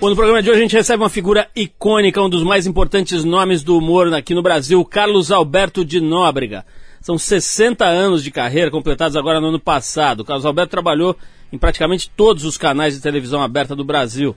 [0.00, 3.24] Bom, no programa de hoje a gente recebe uma figura icônica, um dos mais importantes
[3.24, 6.64] nomes do humor aqui no Brasil, Carlos Alberto de Nóbrega.
[7.00, 10.24] São 60 anos de carreira, completados agora no ano passado.
[10.24, 11.16] Carlos Alberto trabalhou
[11.52, 14.36] em praticamente todos os canais de televisão aberta do Brasil.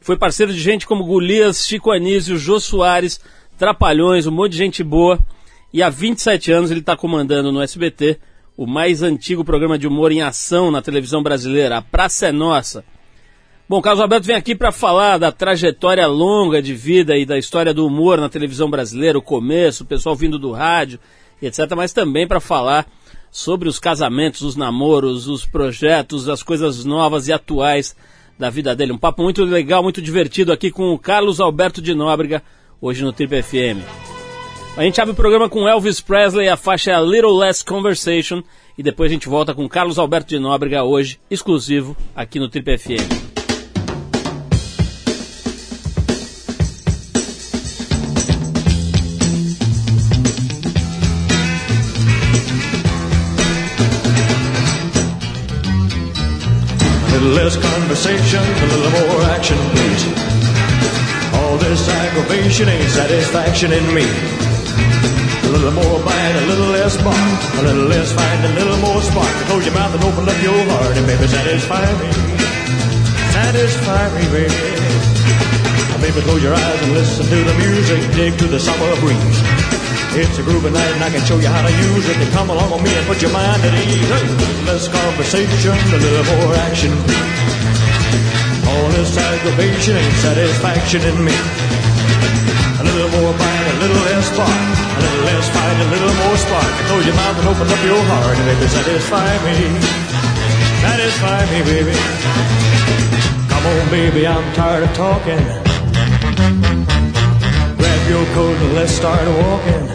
[0.00, 3.20] Foi parceiro de gente como Golias, Chico Anísio, Jô Soares,
[3.58, 5.18] Trapalhões, um monte de gente boa.
[5.72, 8.16] E há 27 anos ele está comandando no SBT
[8.56, 12.84] o mais antigo programa de humor em ação na televisão brasileira, A Praça é Nossa.
[13.70, 17.72] Bom, Carlos Alberto vem aqui para falar da trajetória longa de vida e da história
[17.72, 20.98] do humor na televisão brasileira, o começo, o pessoal vindo do rádio,
[21.40, 21.70] etc.
[21.76, 22.84] Mas também para falar
[23.30, 27.94] sobre os casamentos, os namoros, os projetos, as coisas novas e atuais
[28.36, 28.90] da vida dele.
[28.90, 32.42] Um papo muito legal, muito divertido aqui com o Carlos Alberto de Nóbrega,
[32.80, 33.86] hoje no Trip FM.
[34.76, 38.42] A gente abre o programa com Elvis Presley, a faixa é A Little Less Conversation,
[38.76, 42.76] e depois a gente volta com Carlos Alberto de Nóbrega, hoje, exclusivo, aqui no Trip
[42.76, 43.39] FM.
[57.44, 60.04] Less conversation, a little more action, please.
[61.40, 64.04] All this aggravation ain't satisfaction in me.
[65.44, 69.00] A little more bite, a little less bark, a little less fight, a little more
[69.00, 69.34] spark.
[69.48, 72.10] Close your mouth and open up your heart, and baby, satisfy me.
[73.32, 74.80] Satisfy me, baby.
[76.00, 79.59] Baby, close your eyes and listen to the music, dig to the summer breeze.
[80.10, 82.18] It's a groovy night and I can show you how to use it.
[82.18, 84.02] To come along with me and put your mind at ease.
[84.10, 86.90] Little less conversation, a little more action.
[88.66, 91.30] All this aggravation ain't satisfaction in me.
[91.30, 94.50] A little more bite, a little less spark.
[94.50, 96.72] A little less fight, a little more spark.
[96.90, 99.78] Close your mouth and open up your heart and baby, satisfy me.
[100.82, 101.94] Satisfy me, baby.
[103.46, 105.38] Come on, baby, I'm tired of talking.
[108.10, 109.86] Your coat and let's start walking.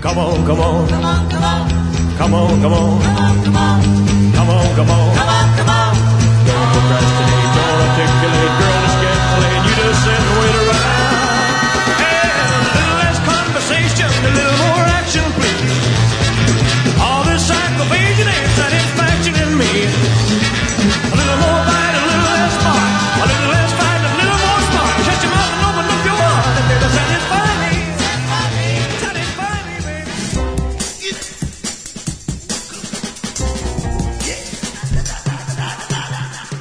[0.00, 0.88] Come on, come on.
[0.88, 1.68] Come on, come on.
[2.16, 3.02] Come on, come on.
[4.36, 5.16] Come on, come on.
[5.16, 5.94] Come on, come on.
[6.46, 9.62] Don't procrastinate, don't articulate, girl, just get played.
[9.66, 10.65] You just sit and wait around.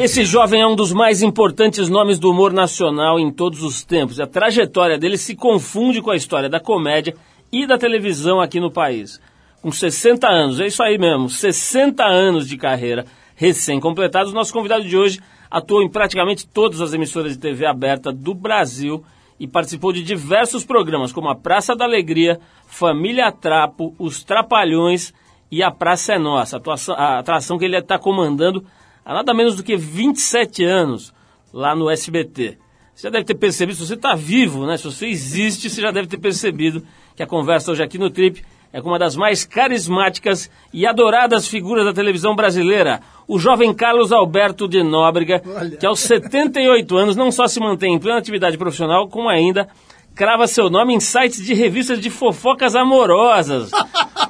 [0.06, 4.20] Esse jovem é um dos mais importantes nomes do humor nacional em todos os tempos.
[4.20, 7.16] A trajetória dele se confunde com a história da comédia
[7.52, 9.20] e da televisão aqui no país.
[9.64, 13.04] Com 60 anos, é isso aí mesmo, 60 anos de carreira
[13.36, 18.36] recém-completados, nosso convidado de hoje atuou em praticamente todas as emissoras de TV aberta do
[18.36, 19.04] Brasil
[19.40, 25.12] e participou de diversos programas, como a Praça da Alegria, Família Trapo, Os Trapalhões
[25.52, 26.62] e a Praça é Nossa,
[26.96, 28.64] a atração que ele está comandando
[29.06, 31.14] há nada menos do que 27 anos
[31.54, 32.58] lá no SBT.
[32.94, 34.78] Você já deve ter percebido, se você está vivo, né?
[34.78, 36.82] se você existe, você já deve ter percebido
[37.16, 41.48] que a conversa hoje aqui no Trip é com uma das mais carismáticas e adoradas
[41.48, 45.42] figuras da televisão brasileira, o jovem Carlos Alberto de Nóbrega,
[45.80, 49.70] que aos 78 anos não só se mantém em plena atividade profissional, como ainda
[50.16, 53.70] crava seu nome em sites de revistas de fofocas amorosas.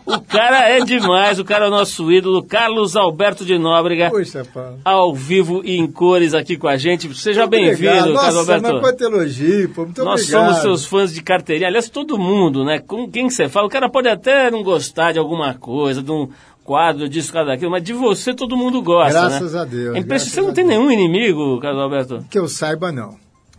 [0.07, 4.45] O cara é demais, o cara é o nosso ídolo, Carlos Alberto de Nóbrega, Poxa,
[4.53, 4.77] Paulo.
[4.85, 7.11] ao vivo e em cores aqui com a gente.
[7.17, 8.71] Seja bem-vindo, Carlos Nossa, Alberto.
[8.71, 9.81] mas quanto elogio, pô.
[9.85, 10.45] Muito Nós obrigado.
[10.47, 11.69] somos seus fãs de carteirinha.
[11.69, 12.77] Aliás, todo mundo, né?
[12.79, 16.11] Com quem que você fala, o cara pode até não gostar de alguma coisa, de
[16.11, 16.29] um
[16.63, 19.59] quadro, disso, quadro daquilo, mas de você todo mundo gosta, Graças né?
[19.59, 20.35] a Deus, É impressionante.
[20.35, 22.25] Você não tem nenhum inimigo, Carlos Alberto?
[22.29, 23.15] Que eu saiba, não.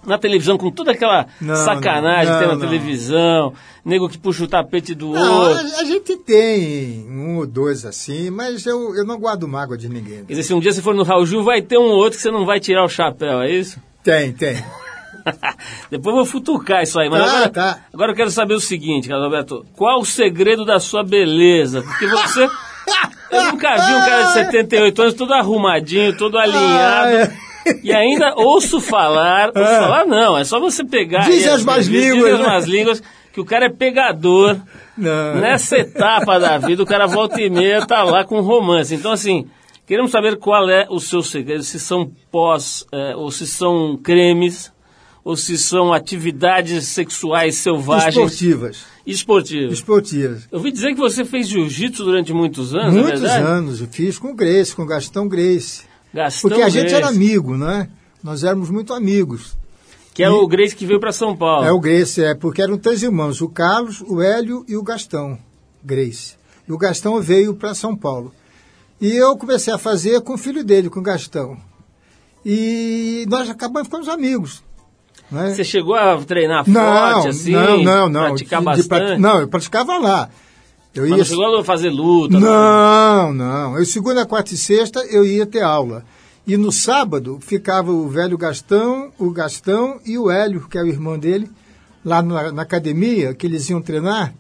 [0.06, 3.52] Na televisão, com toda aquela Não, sacanagem não, que tem na televisão,
[3.84, 5.24] nego que puxa o tapete do outro.
[5.76, 9.88] a, a gente tem um ou dois assim, mas eu, eu não guardo mágoa de
[9.88, 10.24] ninguém.
[10.24, 12.22] Quer dizer, se um dia você for no Raul Gil, vai ter um outro que
[12.22, 13.80] você não vai tirar o chapéu, é isso?
[14.04, 14.56] Tem, tem.
[15.90, 17.78] Depois eu vou futucar isso aí, mas Tá, agora, tá.
[17.92, 19.66] agora eu quero saber o seguinte, Carlos Alberto.
[19.74, 21.82] Qual o segredo da sua beleza?
[21.82, 22.48] Porque você.
[23.28, 27.32] Eu nunca vi um cara de 78 anos todo arrumadinho, todo alinhado.
[27.82, 29.48] E ainda ouço falar.
[29.48, 29.78] Ouço É.
[29.80, 31.20] falar, não, é só você pegar.
[31.20, 32.46] Diz as más línguas, Diz as né?
[32.46, 33.02] más línguas,
[33.32, 34.56] que o cara é pegador.
[34.96, 35.36] Não.
[35.36, 38.94] Nessa etapa da vida, o cara volta e meia tá lá com romance.
[38.94, 39.46] Então, assim,
[39.86, 44.72] queremos saber qual é o seu segredo, se são pós, eh, ou se são cremes,
[45.22, 48.14] ou se são atividades sexuais selvagens.
[48.14, 48.84] Esportivas.
[49.04, 49.72] Esportivas.
[49.72, 50.48] Esportivas.
[50.50, 53.42] Eu ouvi dizer que você fez jiu-jitsu durante muitos anos, é Muitos verdade?
[53.44, 55.82] anos eu fiz com o Grace, com o Gastão Grace.
[56.16, 56.94] Gastão Porque a gente Grace.
[56.96, 57.88] era amigo, não é?
[58.24, 59.56] Nós éramos muito amigos.
[60.14, 61.66] Que é o Grace que veio para São Paulo.
[61.66, 65.38] É o Grace, é, porque eram três irmãos, o Carlos, o Hélio e o Gastão,
[65.84, 66.34] Grace.
[66.66, 68.32] E o Gastão veio para São Paulo.
[68.98, 71.58] E eu comecei a fazer com o filho dele, com o Gastão.
[72.44, 74.62] E nós acabamos ficando amigos.
[75.30, 75.50] Né?
[75.50, 76.80] Você chegou a treinar Não,
[77.14, 77.50] forte, assim?
[77.52, 78.20] não, não, não.
[78.28, 78.88] Praticar De- de bastante?
[78.88, 80.30] prati- Não, eu praticava lá.
[80.96, 82.38] Eu Mas ia não chegou a fazer luta?
[82.40, 83.78] Não, não.
[83.78, 86.04] Eu segunda, quarta e sexta eu ia ter aula.
[86.46, 90.86] E no sábado ficava o velho Gastão, o Gastão e o Hélio, que é o
[90.86, 91.50] irmão dele,
[92.04, 94.32] lá na, na academia, que eles iam treinar.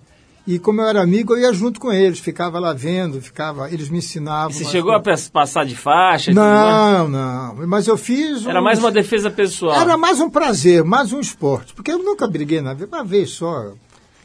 [0.46, 3.88] E como eu era amigo, eu ia junto com eles, ficava lá vendo, ficava, eles
[3.88, 4.50] me ensinavam.
[4.52, 5.02] E Você chegou a
[5.32, 6.32] passar de faixa?
[6.32, 7.66] Não, não.
[7.66, 8.46] Mas eu fiz.
[8.46, 9.74] Era uns- mais uma defesa pessoal.
[9.74, 11.74] Era mais um prazer, mais um esporte.
[11.74, 13.72] Porque eu nunca briguei na vida, uma vez só.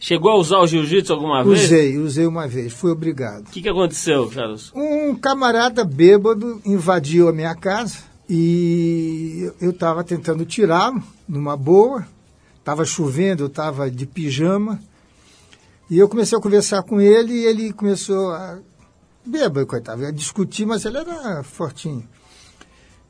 [0.03, 1.65] Chegou a usar o jiu-jitsu alguma vez?
[1.65, 3.47] Usei, usei uma vez, fui obrigado.
[3.47, 4.71] O que, que aconteceu, Carlos?
[4.75, 12.07] Um camarada bêbado invadiu a minha casa e eu estava tentando tirá-lo numa boa.
[12.57, 14.81] Estava chovendo, eu estava de pijama.
[15.87, 18.57] E eu comecei a conversar com ele e ele começou a.
[19.23, 22.03] Bêbado, coitado, a discutir, mas ele era fortinho.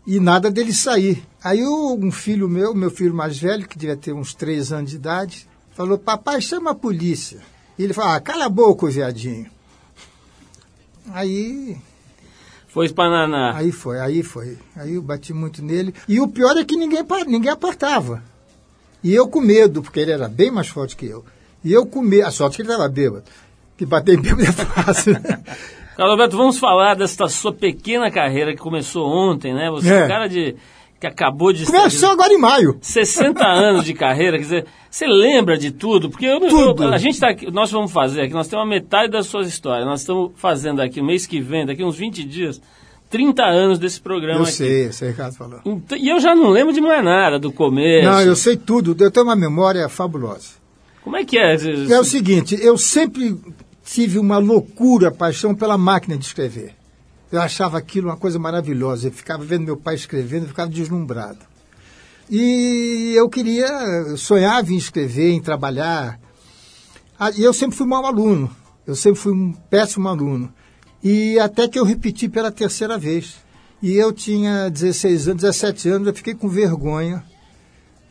[0.05, 1.23] E nada dele sair.
[1.41, 4.97] Aí um filho meu, meu filho mais velho, que devia ter uns três anos de
[4.97, 7.39] idade, falou: Papai, chama a polícia.
[7.77, 9.47] E ele falou: ah, cala a boca, viadinho.
[11.13, 11.77] Aí
[12.67, 13.55] Foi Espananá.
[13.55, 14.57] Aí foi, aí foi.
[14.75, 15.93] Aí eu bati muito nele.
[16.07, 18.23] E o pior é que ninguém, ninguém apartava.
[19.03, 21.25] E eu com medo, porque ele era bem mais forte que eu.
[21.63, 23.23] E eu com medo, a sorte que ele estava bêbado.
[23.77, 25.13] Que bater em bêbado é fácil.
[25.13, 25.43] né?
[25.97, 29.69] Carlos Alberto, vamos falar desta sua pequena carreira que começou ontem, né?
[29.71, 30.05] Você é É.
[30.05, 30.55] um cara de,
[31.01, 31.65] que acabou de...
[31.65, 32.77] Começou agora em maio.
[32.79, 36.11] 60 anos de carreira, quer dizer, você lembra de tudo?
[36.11, 36.83] Porque eu, Tudo.
[36.83, 39.47] eu- a gente tá aqui, nós vamos fazer aqui, nós temos uma metade das suas
[39.47, 39.83] histórias.
[39.87, 42.61] Nós estamos fazendo aqui, o mês que vem, daqui uns 20 dias,
[43.09, 44.51] 30 anos desse programa Eu aqui.
[44.51, 45.59] sei, eu sei, Ricardo falou.
[45.65, 48.07] Então, e eu já não lembro de mais nada do começo.
[48.07, 48.95] Não, eu sei tudo.
[49.03, 50.61] Eu tenho uma memória fabulosa.
[51.03, 51.55] Como é que é?
[51.89, 53.35] É o seguinte, eu sempre
[53.83, 56.75] tive uma loucura, paixão pela máquina de escrever.
[57.31, 59.07] Eu achava aquilo uma coisa maravilhosa.
[59.07, 61.39] Eu ficava vendo meu pai escrevendo, eu ficava deslumbrado.
[62.29, 66.19] E eu queria, eu sonhava em escrever, em trabalhar.
[67.19, 68.49] Ah, E eu sempre fui mau aluno.
[68.85, 70.51] Eu sempre fui um péssimo aluno.
[71.03, 73.35] E até que eu repeti pela terceira vez.
[73.81, 77.23] E eu tinha 16 anos, 17 anos, eu fiquei com vergonha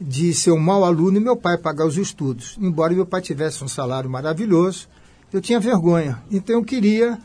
[0.00, 2.56] de ser um mau aluno e meu pai pagar os estudos.
[2.60, 4.88] Embora meu pai tivesse um salário maravilhoso,
[5.32, 6.22] eu tinha vergonha.
[6.30, 7.18] Então eu queria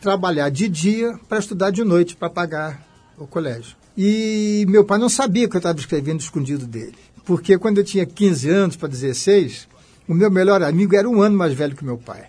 [0.00, 2.86] trabalhar de dia para estudar de noite para pagar
[3.16, 3.76] o colégio.
[3.96, 6.96] E meu pai não sabia que eu estava escrevendo escondido dele.
[7.24, 9.68] Porque quando eu tinha 15 anos para 16,
[10.06, 12.28] o meu melhor amigo era um ano mais velho que meu pai.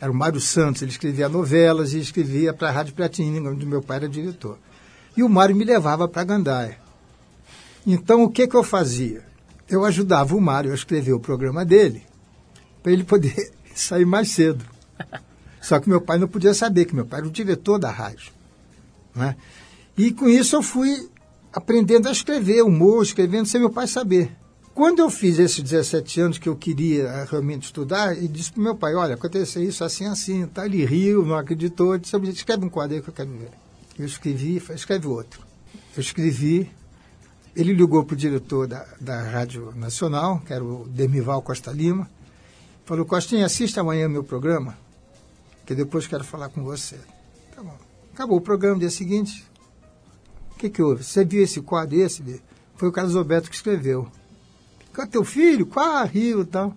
[0.00, 3.82] Era o Mário Santos, ele escrevia novelas e escrevia para a Rádio Piratini, onde meu
[3.82, 4.58] pai era diretor.
[5.16, 6.78] E o Mário me levava para Gandaia.
[7.86, 9.24] Então, o que, que eu fazia?
[9.68, 12.02] Eu ajudava o Mário a escrever o programa dele,
[12.82, 14.64] para ele poder sair mais cedo.
[15.64, 18.30] Só que meu pai não podia saber, que meu pai era o diretor da rádio.
[19.14, 19.34] Né?
[19.96, 21.08] E com isso eu fui
[21.54, 24.30] aprendendo a escrever, humor, escrevendo sem meu pai saber.
[24.74, 28.62] Quando eu fiz esses 17 anos que eu queria eh, realmente estudar, e disse para
[28.62, 30.66] meu pai, olha, aconteceu isso assim, assim, tá?
[30.66, 33.48] ele riu, não acreditou, disse, escreve um quadro aí que eu quero ver.
[33.98, 35.40] Eu escrevi, escreve outro.
[35.96, 36.70] Eu escrevi,
[37.56, 42.06] ele ligou para o diretor da, da Rádio Nacional, que era o Demival Costa Lima,
[42.84, 44.76] falou, Costinha, assista amanhã meu programa,
[45.64, 46.98] que depois quero falar com você.
[47.54, 47.76] Tá bom.
[48.12, 49.44] Acabou o programa, dia seguinte,
[50.52, 51.02] o que, que houve?
[51.02, 52.22] Você viu esse quadro, esse?
[52.76, 54.08] Foi o Carlos Alberto que escreveu.
[54.92, 55.66] Cadê teu filho?
[55.66, 56.76] Quá, Rio e tal.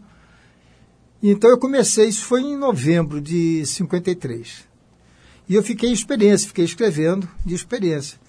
[1.22, 4.68] Então eu comecei, isso foi em novembro de 53.
[5.50, 8.20] E eu fiquei em experiência, fiquei escrevendo de experiência.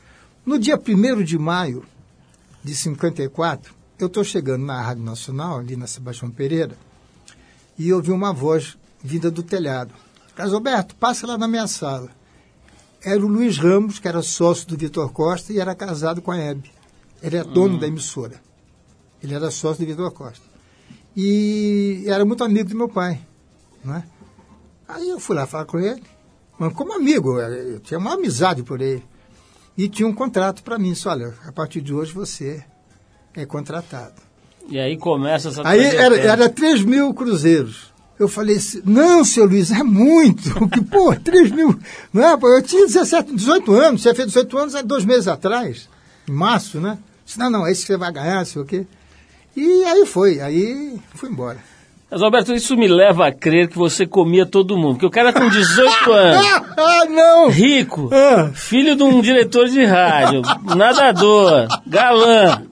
[0.45, 1.85] No dia 1 de maio
[2.63, 6.77] de 54, eu estou chegando na Rádio Nacional, ali na Sebastião Pereira,
[7.79, 9.93] e ouvi uma voz vinda do telhado.
[10.39, 12.11] Carlos Alberto, passa lá na minha sala.
[13.03, 16.39] Era o Luiz Ramos, que era sócio do Vitor Costa e era casado com a
[16.39, 16.71] Hebe.
[17.21, 18.41] Ele é dono da emissora.
[19.21, 20.45] Ele era sócio do Vitor Costa.
[21.17, 23.21] E era muito amigo do meu pai.
[23.85, 24.05] Né?
[24.87, 26.05] Aí eu fui lá falar com ele,
[26.57, 29.03] mas como amigo, eu tinha uma amizade por ele.
[29.77, 32.65] E tinha um contrato para mim, disse, olha, a partir de hoje você
[33.35, 34.23] é contratado.
[34.69, 37.93] E aí começa essa Aí era, era 3 mil cruzeiros.
[38.19, 40.69] Eu falei assim, não, seu Luiz, é muito.
[40.69, 41.79] Que, pô, 3 mil.
[42.13, 45.29] Não é, pô, eu tinha 17, 18 anos, você fez 18 anos há dois meses
[45.29, 45.89] atrás,
[46.29, 46.99] em março, né?
[47.25, 48.87] Disse, não, não, é isso que você vai ganhar, sei o quê.
[49.57, 51.59] E aí foi, aí fui embora.
[52.11, 54.95] Mas, Alberto, isso me leva a crer que você comia todo mundo.
[54.95, 56.47] Porque o cara com 18 anos,
[56.77, 57.51] ah, não!
[57.51, 58.51] rico, Ah.
[58.55, 60.41] filho de um diretor de rádio,
[60.75, 62.63] nadador, galã.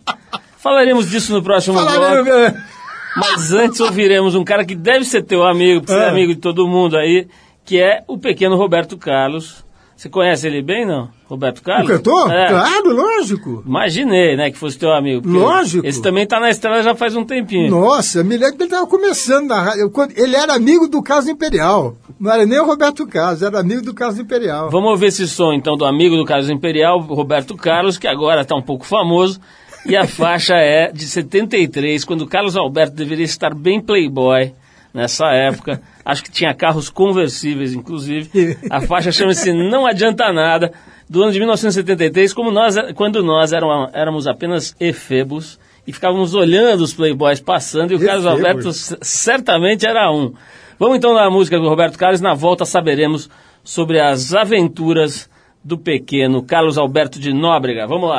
[0.59, 2.67] Falaremos disso no próximo bloco.
[3.16, 6.11] Mas antes ouviremos um cara que deve ser teu amigo, porque é Ah.
[6.11, 7.26] amigo de todo mundo aí,
[7.64, 9.64] que é o pequeno Roberto Carlos.
[9.96, 11.08] Você conhece ele bem, não?
[11.26, 11.90] Roberto o Carlos?
[11.90, 12.30] cantor?
[12.30, 12.49] É.
[12.50, 13.62] Claro, lógico.
[13.66, 15.26] Imaginei, né, que fosse teu amigo.
[15.26, 15.87] Lógico.
[15.87, 17.70] Esse também tá na estrada já faz um tempinho.
[17.70, 19.90] Nossa, me lembro que ele estava começando na rádio.
[20.14, 21.96] Ele era amigo do Caso Imperial.
[22.20, 24.68] Não era nem o Roberto Carlos, era amigo do Caso Imperial.
[24.70, 28.54] Vamos ouvir esse som então do amigo do Carlos Imperial, Roberto Carlos, que agora está
[28.54, 29.40] um pouco famoso.
[29.88, 34.52] E a faixa é de 73, quando o Carlos Alberto deveria estar bem playboy
[34.93, 35.81] nessa época.
[36.05, 38.57] Acho que tinha carros conversíveis, inclusive.
[38.71, 40.73] A faixa chama-se Não Adianta Nada,
[41.09, 46.81] do ano de 1973, como nós, quando nós éram- éramos apenas efebos e ficávamos olhando
[46.83, 48.26] os playboys passando, e o Carlos.
[48.26, 50.33] Alberto certamente era um.
[50.78, 53.31] Vamos então na música do Roberto Carlos, na volta saberemos
[53.62, 55.31] sobre as aventuras
[55.62, 57.87] do pequeno Carlos Alberto de Nóbrega.
[57.87, 58.19] Vamos lá.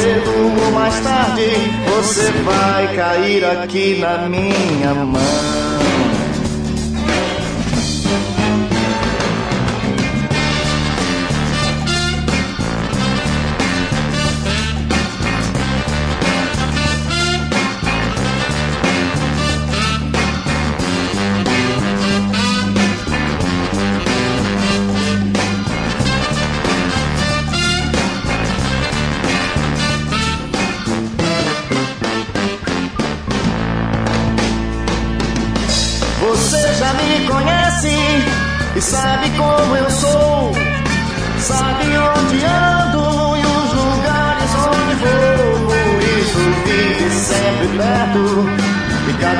[0.00, 1.50] Cedo ou mais tarde
[1.86, 5.20] você vai cair aqui na minha mão.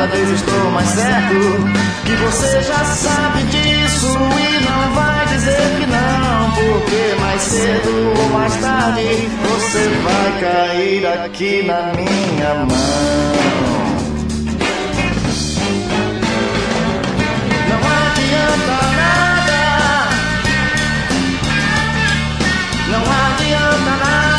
[0.00, 1.34] Cada vez estou mais certo
[2.06, 6.50] que você já sabe disso e não vai dizer que não.
[6.52, 13.30] Porque mais cedo ou mais tarde você vai cair aqui na minha mão.
[17.68, 19.60] Não adianta nada.
[22.90, 24.29] Não adianta nada.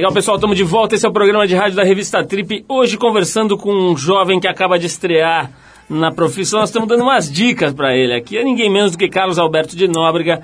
[0.00, 0.94] Legal, pessoal, estamos de volta.
[0.94, 2.64] Esse é o programa de rádio da revista Trip.
[2.66, 5.50] Hoje conversando com um jovem que acaba de estrear
[5.90, 6.60] na profissão.
[6.60, 8.38] Nós estamos dando umas dicas para ele aqui.
[8.38, 10.40] É ninguém menos do que Carlos Alberto de Nóbrega.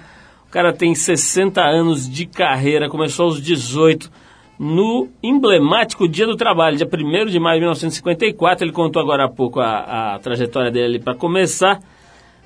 [0.47, 4.13] O cara tem 60 anos de carreira, começou aos 18
[4.59, 8.63] no emblemático Dia do Trabalho, dia 1 de maio de 1954.
[8.63, 11.81] Ele contou agora há pouco a, a trajetória dele para começar.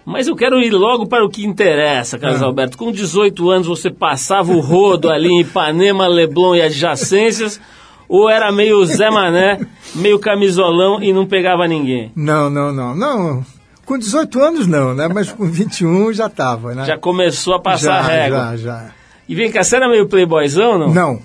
[0.04, 2.46] Mas eu quero ir logo para o que interessa, Carlos Ah.
[2.46, 2.76] Alberto.
[2.78, 7.60] Com 18 anos você passava o rodo ali em Ipanema, Leblon e adjacências,
[8.08, 9.60] ou era meio Zé Mané,
[9.94, 12.10] meio camisolão e não pegava ninguém?
[12.16, 13.44] Não, não, não, não.
[13.84, 15.08] Com 18 anos não, né?
[15.08, 16.84] Mas com 21 já estava, né?
[16.86, 18.38] Já começou a passar já, a régua.
[18.38, 18.90] Já, já.
[19.28, 20.92] E vem cá, você era meio playboyzão, não?
[20.94, 21.22] Não,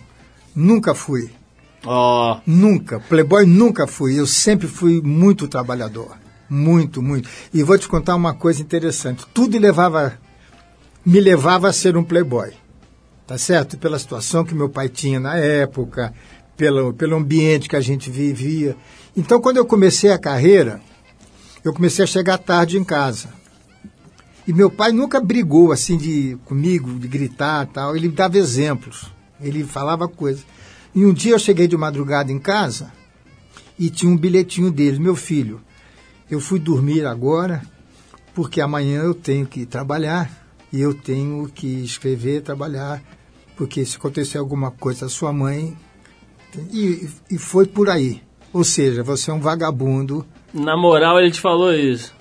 [0.56, 1.30] nunca fui.
[1.88, 3.00] Ó, Nunca.
[3.00, 4.20] Playboy nunca fui.
[4.20, 6.18] Eu sempre fui muito trabalhador.
[6.50, 7.30] Muito, muito.
[7.54, 9.26] E vou te contar uma coisa interessante.
[9.34, 10.18] Tudo levava
[11.06, 12.52] me levava a ser um playboy.
[13.28, 13.78] Tá certo?
[13.78, 16.14] Pela situação que meu pai tinha na época,
[16.58, 18.76] pelo, pelo ambiente que a gente vivia.
[19.16, 20.82] Então, quando eu comecei a carreira,
[21.64, 23.30] eu comecei a chegar tarde em casa.
[24.48, 27.96] E meu pai nunca brigou assim de comigo, de gritar tal.
[27.96, 29.12] Ele dava exemplos,
[29.42, 30.46] ele falava coisas.
[30.94, 32.92] E um dia eu cheguei de madrugada em casa
[33.78, 35.62] e tinha um bilhetinho dele, meu filho.
[36.30, 37.62] Eu fui dormir agora
[38.34, 40.30] porque amanhã eu tenho que trabalhar
[40.72, 43.02] e eu tenho que escrever, trabalhar,
[43.56, 45.76] porque se acontecer alguma coisa, a sua mãe.
[46.72, 48.22] E, e foi por aí.
[48.52, 50.26] Ou seja, você é um vagabundo.
[50.54, 52.14] Na moral, ele te falou isso.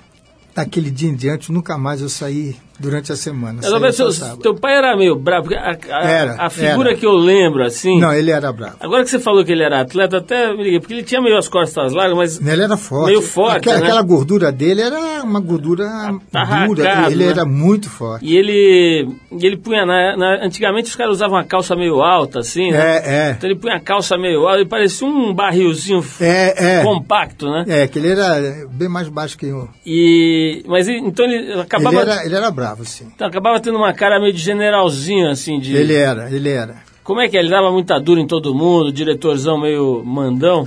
[0.54, 3.60] Daquele dia em diante, nunca mais eu saí durante a semana.
[3.68, 6.98] Lembro, seu, teu pai era meio bravo, porque a, a, Era, a figura era.
[6.98, 8.00] que eu lembro, assim.
[8.00, 8.76] Não, ele era bravo.
[8.80, 11.36] Agora que você falou que ele era atleta, até me liguei, porque ele tinha meio
[11.38, 12.40] as costas largas, mas.
[12.46, 13.06] Ele era forte.
[13.06, 13.82] Meio forte, Aquela, né?
[13.86, 17.10] aquela gordura dele era uma gordura Atarracado, dura.
[17.10, 17.30] Ele né?
[17.30, 18.24] era muito forte.
[18.26, 19.08] E ele.
[19.32, 19.84] E ele punha.
[19.86, 22.78] Na, na- antigamente os caras usavam uma calça meio alta, assim, né?
[22.98, 23.30] É, é.
[23.32, 26.82] Então ele punha a calça meio alta, ele parecia um barrilzinho É, é.
[26.82, 27.64] compacto, né?
[27.68, 29.68] É, que ele era bem mais baixo que eu.
[29.86, 30.62] E.
[30.66, 32.00] Mas ele- então ele acabava.
[32.00, 33.10] Ele era, ele era bravo, sim.
[33.14, 35.74] então, acabava tendo uma cara meio de generalzinho, assim, de.
[35.76, 36.76] Ele era, ele era.
[37.02, 37.40] Como é que é?
[37.40, 40.66] Ele dava muita dura em todo mundo, diretorzão meio mandão.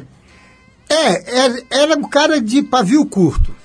[0.89, 3.55] É, era, era um cara de pavio curto.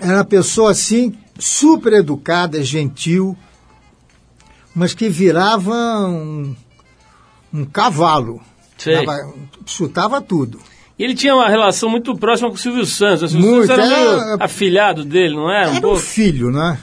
[0.00, 3.36] Era uma pessoa assim, super educada, gentil,
[4.74, 5.74] mas que virava
[6.06, 6.54] um,
[7.52, 8.40] um cavalo.
[8.84, 9.32] Dava-
[9.64, 10.60] chutava tudo.
[10.98, 13.22] E ele tinha uma relação muito próxima com o Silvio Santos.
[13.22, 15.68] O Silvio Muito, Santos era era- meio afilhado dele, não era?
[15.68, 15.98] Um Era um pouco?
[15.98, 16.78] filho, né?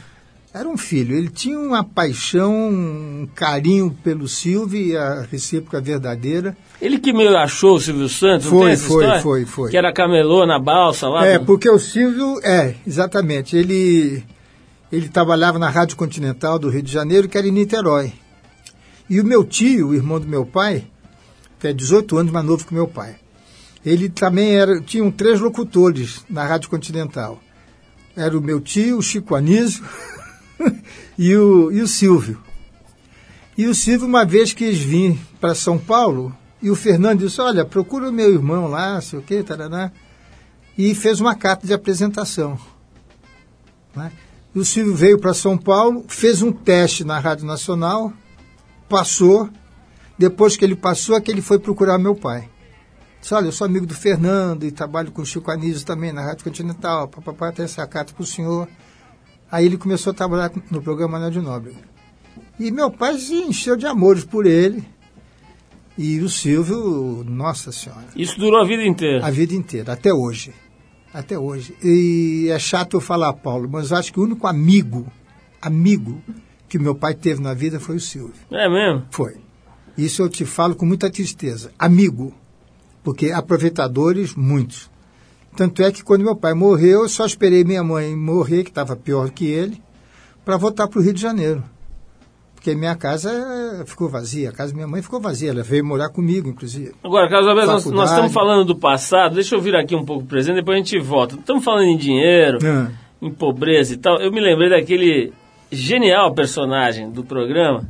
[0.53, 1.17] Era um filho.
[1.17, 6.55] Ele tinha uma paixão, um carinho pelo Silvio e a recíproca verdadeira.
[6.79, 9.21] Ele que meio achou o Silvio Santos, Foi, foi, história?
[9.21, 9.71] foi, foi.
[9.71, 11.25] Que era camelô na balsa lá.
[11.25, 13.57] É, porque o Silvio, é, exatamente.
[13.57, 14.23] Ele,
[14.91, 18.13] ele trabalhava na Rádio Continental do Rio de Janeiro, que era em Niterói.
[19.09, 20.83] E o meu tio, o irmão do meu pai,
[21.59, 23.15] que é 18 anos mais novo que o meu pai,
[23.83, 27.41] ele também era, tinham três locutores na Rádio Continental.
[28.15, 29.83] Era o meu tio, o Chico Anísio
[31.17, 32.41] e, o, e o Silvio.
[33.57, 37.65] E o Silvio, uma vez quis vir para São Paulo, e o Fernando disse, olha,
[37.65, 39.91] procura o meu irmão lá, sei o quê, taraná
[40.77, 42.57] e fez uma carta de apresentação.
[43.95, 44.11] né?
[44.53, 48.13] E o Silvio veio para São Paulo, fez um teste na Rádio Nacional,
[48.87, 49.49] passou.
[50.17, 52.49] Depois que ele passou, é que ele foi procurar meu pai.
[53.19, 56.21] Disse, olha, eu sou amigo do Fernando e trabalho com o Chico Anísio também na
[56.21, 57.07] Rádio Continental.
[57.07, 58.67] Papai tem essa carta para o senhor.
[59.53, 61.77] Aí ele começou a trabalhar no programa Anel de Nóbrega.
[62.59, 64.83] E meu pai se encheu de amores por ele.
[65.95, 69.23] E o Silvio, nossa senhora Isso durou a vida inteira.
[69.23, 70.51] a vida inteira, até hoje.
[71.13, 71.77] Até hoje.
[71.83, 75.05] E é chato eu falar, Paulo, mas acho que o único amigo,
[75.61, 76.19] amigo,
[76.67, 78.33] que meu pai teve na vida foi o Silvio.
[78.49, 79.05] É mesmo?
[79.11, 79.35] Foi.
[79.95, 81.71] Isso eu te falo com muita tristeza.
[81.77, 82.33] Amigo.
[83.03, 84.89] Porque aproveitadores, muitos.
[85.55, 88.95] Tanto é que quando meu pai morreu, eu só esperei minha mãe morrer, que estava
[88.95, 89.81] pior que ele,
[90.43, 91.63] para voltar para o Rio de Janeiro.
[92.55, 95.83] Porque minha casa eh, ficou vazia, a casa da minha mãe ficou vazia, ela veio
[95.85, 96.93] morar comigo, inclusive.
[97.03, 100.25] Agora, Carlos Alberto, nós, nós estamos falando do passado, deixa eu vir aqui um pouco
[100.25, 101.35] presente, depois a gente volta.
[101.35, 102.89] Estamos falando em dinheiro, Ah.
[103.21, 104.17] em pobreza e tal.
[104.21, 105.33] Eu me lembrei daquele
[105.69, 107.83] genial personagem do programa,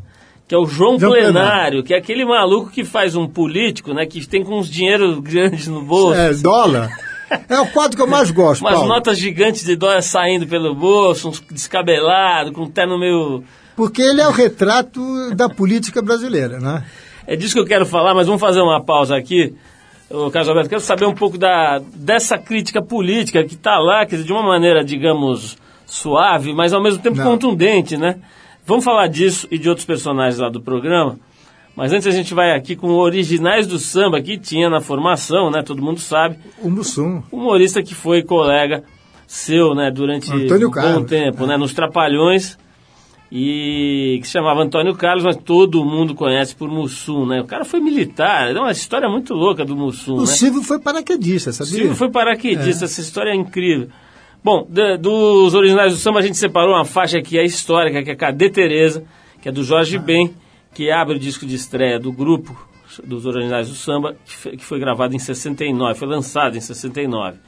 [0.48, 1.84] que é o João, João Plenário, Plenário.
[1.84, 5.68] que é aquele maluco que faz um político, né, que tem com uns dinheiros grandes
[5.68, 6.20] no bolso.
[6.20, 6.90] É, dólar.
[7.50, 8.88] É o quadro que eu mais gosto, Umas Paulo.
[8.88, 13.44] notas gigantes de dólar saindo pelo bolso, uns descabelado, com um terno meio.
[13.76, 16.84] Porque ele é o retrato da política brasileira, né?
[17.26, 19.56] É disso que eu quero falar, mas vamos fazer uma pausa aqui.
[20.10, 24.18] Ô, Carlos Alberto, quero saber um pouco da, dessa crítica política que está lá, quer
[24.18, 27.24] dizer, de uma maneira, digamos, suave, mas ao mesmo tempo Não.
[27.24, 28.18] contundente, né?
[28.66, 31.18] Vamos falar disso e de outros personagens lá do programa.
[31.76, 35.64] Mas antes a gente vai aqui com originais do samba que tinha na formação, né?
[35.64, 36.38] Todo mundo sabe.
[36.62, 37.24] O Mussum.
[37.32, 38.84] humorista que foi colega
[39.26, 41.10] seu, né, durante Antônio um bom Carlos.
[41.10, 42.56] tempo, né, nos Trapalhões,
[43.32, 47.42] e que se chamava Antônio Carlos, mas todo mundo conhece por Mussum, né?
[47.42, 50.26] O cara foi militar, é uma história muito louca do Mussum, O né?
[50.28, 51.74] Silvio foi paraquedista, sabia?
[51.74, 53.88] Silvio foi paraquedista, essa história é incrível.
[54.44, 58.12] Bom, da- dos originais do samba a gente separou uma faixa que é histórica, que
[58.12, 59.04] é Cadê Tereza,
[59.42, 60.32] que é do Jorge Ben,
[60.74, 62.58] que abre o disco de estreia do grupo
[63.04, 67.40] dos originais do samba, que foi, gravado em 69, foi lançado em 69.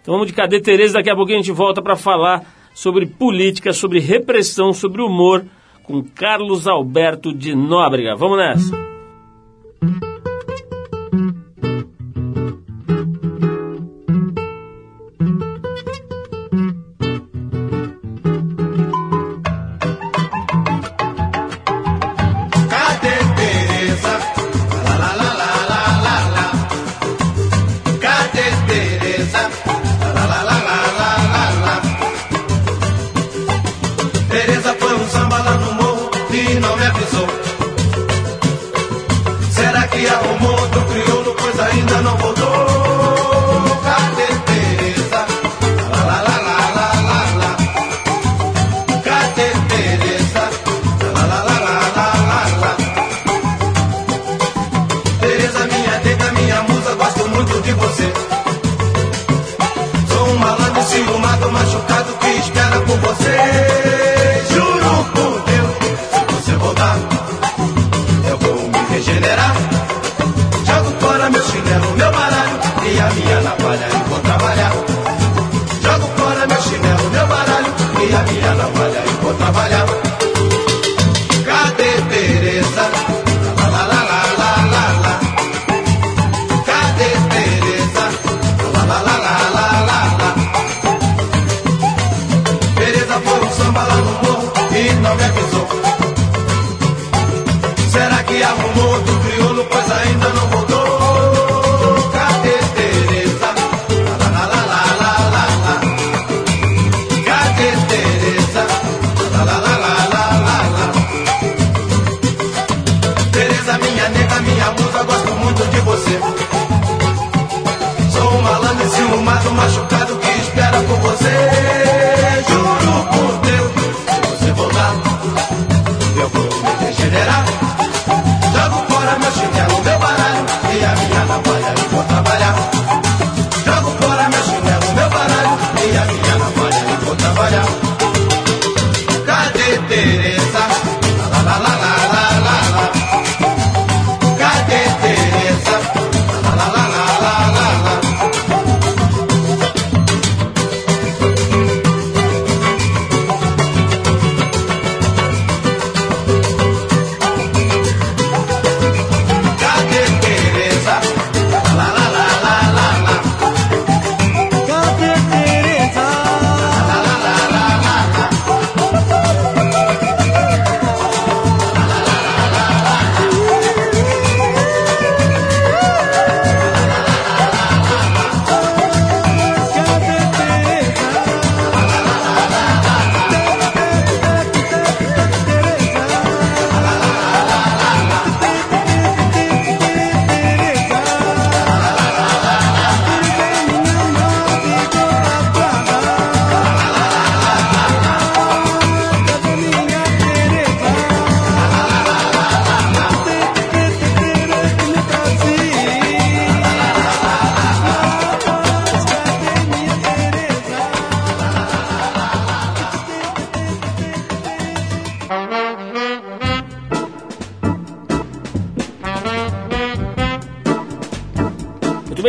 [0.00, 3.72] Então vamos de Cadê Tereza, daqui a pouquinho a gente volta para falar sobre política,
[3.72, 5.44] sobre repressão, sobre humor,
[5.82, 8.14] com Carlos Alberto de Nóbrega.
[8.14, 8.97] Vamos nessa!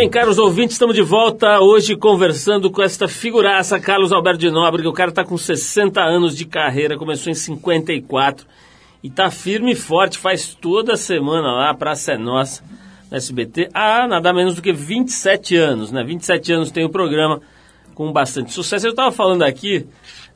[0.10, 4.90] Bem, caros ouvintes, estamos de volta hoje conversando com esta figuraça, Carlos Alberto de Nóbrega.
[4.90, 8.46] O cara está com 60 anos de carreira, começou em 54
[9.04, 12.64] e está firme e forte, faz toda semana lá, a Praça é Nossa,
[13.12, 16.04] no SBT, há nada menos do que 27 anos, né?
[16.04, 17.40] 27 anos tem o programa
[17.94, 18.88] com bastante sucesso.
[18.88, 19.86] Eu estava falando aqui,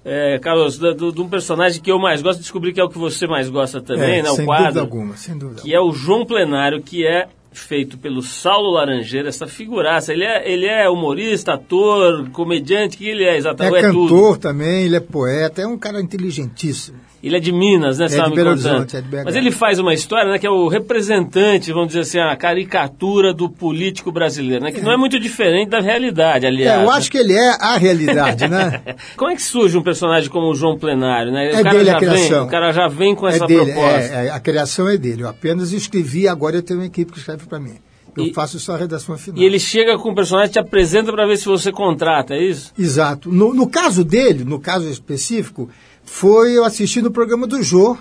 [0.06, 3.26] é, Carlos, de um personagem que eu mais gosto, descobri que é o que você
[3.26, 4.30] mais gosta também, É, né?
[4.30, 5.62] O sem quadro dúvida alguma, sem dúvida.
[5.62, 7.28] que é o João Plenário, que é
[7.60, 10.14] feito pelo Saulo Laranjeira, essa figuraça.
[10.14, 13.78] Ele é, ele é humorista, ator, comediante, que ele é É exatamente?
[13.78, 14.38] É, cantor tudo.
[14.40, 16.98] também, ele é poeta, é um cara inteligentíssimo.
[17.24, 18.06] Ele é de Minas, né?
[18.06, 18.50] É de Belo.
[18.50, 19.22] Horizonte, é de BH.
[19.24, 23.34] Mas ele faz uma história, né, que é o representante, vamos dizer assim, a caricatura
[23.34, 24.72] do político brasileiro, né?
[24.74, 26.80] Que não é muito diferente da realidade, aliás.
[26.80, 26.96] É, eu né?
[26.98, 28.82] acho que ele é a realidade, né?
[29.16, 31.52] Como é que surge um personagem como o João Plenário, né?
[31.52, 32.46] É dele a já vem, criação.
[32.46, 33.98] o cara já vem com é essa dele, proposta.
[34.00, 35.24] é, é, a criação é dele.
[35.24, 37.76] Eu apenas escrevi, agora eu tenho uma equipe que escreve para mim.
[38.18, 39.42] Eu E- faço só a redação final.
[39.42, 42.72] E ele chega com o personagem, te apresenta para ver se você contrata, é isso?
[42.78, 43.32] Exato.
[43.32, 45.70] No, no caso dele, no caso específico,
[46.16, 47.98] foi eu assisti no programa do Jô.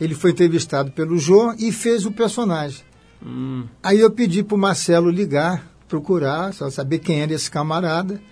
[0.00, 2.82] Ele foi entrevistado pelo Jô e fez o personagem.
[3.20, 3.64] Hum.
[3.82, 8.22] Aí eu pedi para o Marcelo ligar, procurar, só saber quem era esse camarada.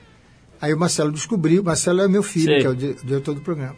[0.60, 2.60] Aí o Marcelo descobriu, o Marcelo é meu filho, Sei.
[2.60, 3.74] que é o di- diretor do programa.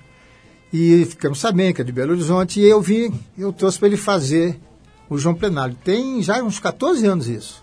[0.71, 3.97] E ficamos sabendo que é de Belo Horizonte, e eu vim, eu trouxe para ele
[3.97, 4.61] fazer
[5.09, 5.75] o João Plenário.
[5.83, 7.63] Tem já uns 14 anos isso.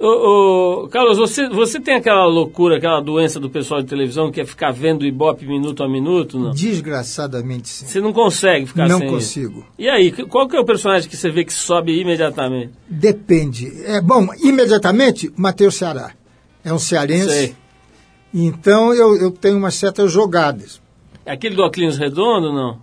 [0.00, 4.40] Ô, ô, Carlos, você, você tem aquela loucura, aquela doença do pessoal de televisão que
[4.40, 6.52] é ficar vendo Ibope minuto a minuto, não?
[6.52, 7.86] Desgraçadamente sim.
[7.86, 9.14] Você não consegue ficar Não sem isso.
[9.16, 9.66] consigo.
[9.76, 12.72] E aí, qual que é o personagem que você vê que sobe imediatamente?
[12.88, 13.72] Depende.
[13.84, 16.12] É, bom, imediatamente, Matheus Ceará.
[16.64, 17.28] É um cearense.
[17.28, 17.56] Sei.
[18.32, 20.80] Então eu, eu tenho umas certas jogadas.
[21.26, 22.78] É aquele do óculos redondo, não?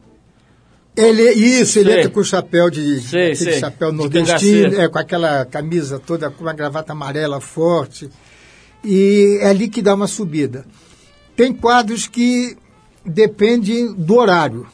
[0.95, 3.01] Ele, isso, ele entra com o chapéu de.
[3.01, 3.59] Sei, aquele sei.
[3.59, 4.81] chapéu De nordestino, cangaceiro.
[4.81, 8.09] é, com aquela camisa toda, com uma gravata amarela forte.
[8.83, 10.65] E é ali que dá uma subida.
[11.35, 12.55] Tem quadros que
[13.05, 14.67] dependem do horário.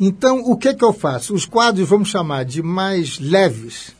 [0.00, 1.34] Então, o que, que eu faço?
[1.34, 3.92] Os quadros, vamos chamar de mais leves,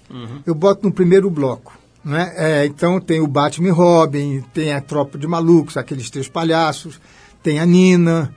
[0.47, 1.77] eu boto no primeiro bloco.
[2.05, 2.33] Né?
[2.37, 7.01] É, então, tem o Batman e Robin, tem a Tropa de Malucos, aqueles três palhaços.
[7.43, 8.33] tem a Nina,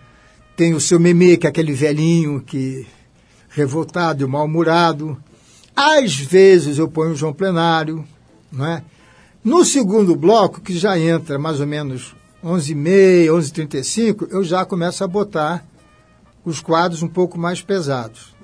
[0.61, 2.85] tem o seu Memê, que é aquele velhinho que
[3.49, 5.17] revoltado e mal-humorado.
[5.75, 8.05] Às vezes eu ponho o João Plenário,
[8.51, 8.83] não é?
[9.43, 15.07] No segundo bloco, que já entra mais ou menos 11h30, 11h35, eu já começo a
[15.07, 15.65] botar
[16.45, 18.35] os quadros um pouco mais pesados.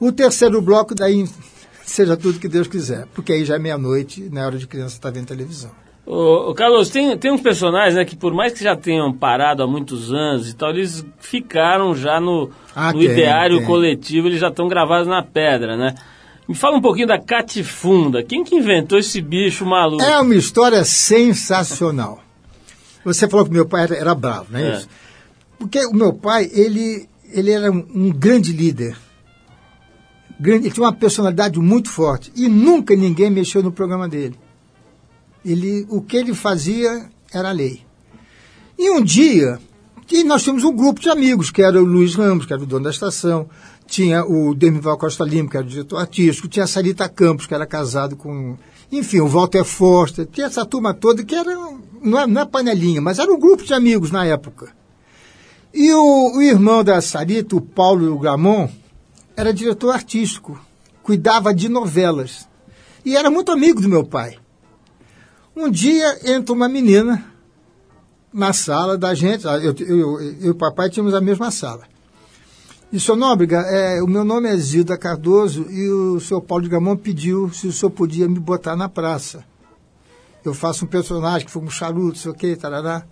[0.00, 1.24] O terceiro bloco, daí,
[1.86, 5.12] seja tudo que Deus quiser, porque aí já é meia-noite, na hora de criança estar
[5.12, 5.70] vendo televisão.
[6.06, 9.62] Ô, ô, Carlos, tem, tem uns personagens né, que por mais que já tenham parado
[9.62, 13.66] há muitos anos e tal, eles ficaram já no, Ah, no tem, ideário tem.
[13.66, 15.94] coletivo, eles já estão gravados na pedra, né?
[16.46, 18.22] Me fala um pouquinho da Catifunda.
[18.22, 20.02] Quem que inventou esse bicho maluco?
[20.02, 22.22] É uma história sensacional.
[23.02, 24.76] Você falou que meu pai era, era bravo, não é, É.
[24.76, 24.88] isso?
[25.58, 28.94] Porque o meu pai, ele, ele era um, um grande líder.
[30.38, 32.30] Grande, ele tinha uma personalidade muito forte.
[32.36, 34.36] E nunca ninguém mexeu no programa dele.
[35.44, 37.82] Ele, o que ele fazia era lei.
[38.78, 39.58] E um dia,
[40.10, 42.66] e nós tínhamos um grupo de amigos, que era o Luiz Ramos, que era o
[42.66, 43.48] dono da estação,
[43.86, 47.54] tinha o Demival Costa Lima, que era o diretor artístico, tinha a Sarita Campos, que
[47.54, 48.56] era casado com.
[48.90, 51.54] Enfim, o Walter Forster, tinha essa turma toda que era.
[52.02, 54.72] Não é, não é panelinha, mas era um grupo de amigos na época.
[55.72, 58.68] E o, o irmão da Sarita, o Paulo Gramon,
[59.36, 60.60] era diretor artístico,
[61.02, 62.48] cuidava de novelas.
[63.04, 64.38] E era muito amigo do meu pai.
[65.56, 67.24] Um dia entra uma menina
[68.32, 71.84] na sala da gente, eu, eu, eu, e o papai tínhamos a mesma sala.
[72.92, 76.68] E, senhor Nóbrega, é, o meu nome é Zilda Cardoso e o senhor Paulo de
[76.68, 79.44] Gamon pediu se o senhor podia me botar na praça.
[80.44, 83.04] Eu faço um personagem que foi um charuto, sei o quê, tarará.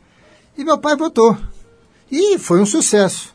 [0.59, 1.37] E meu pai botou.
[2.11, 3.35] E foi um sucesso.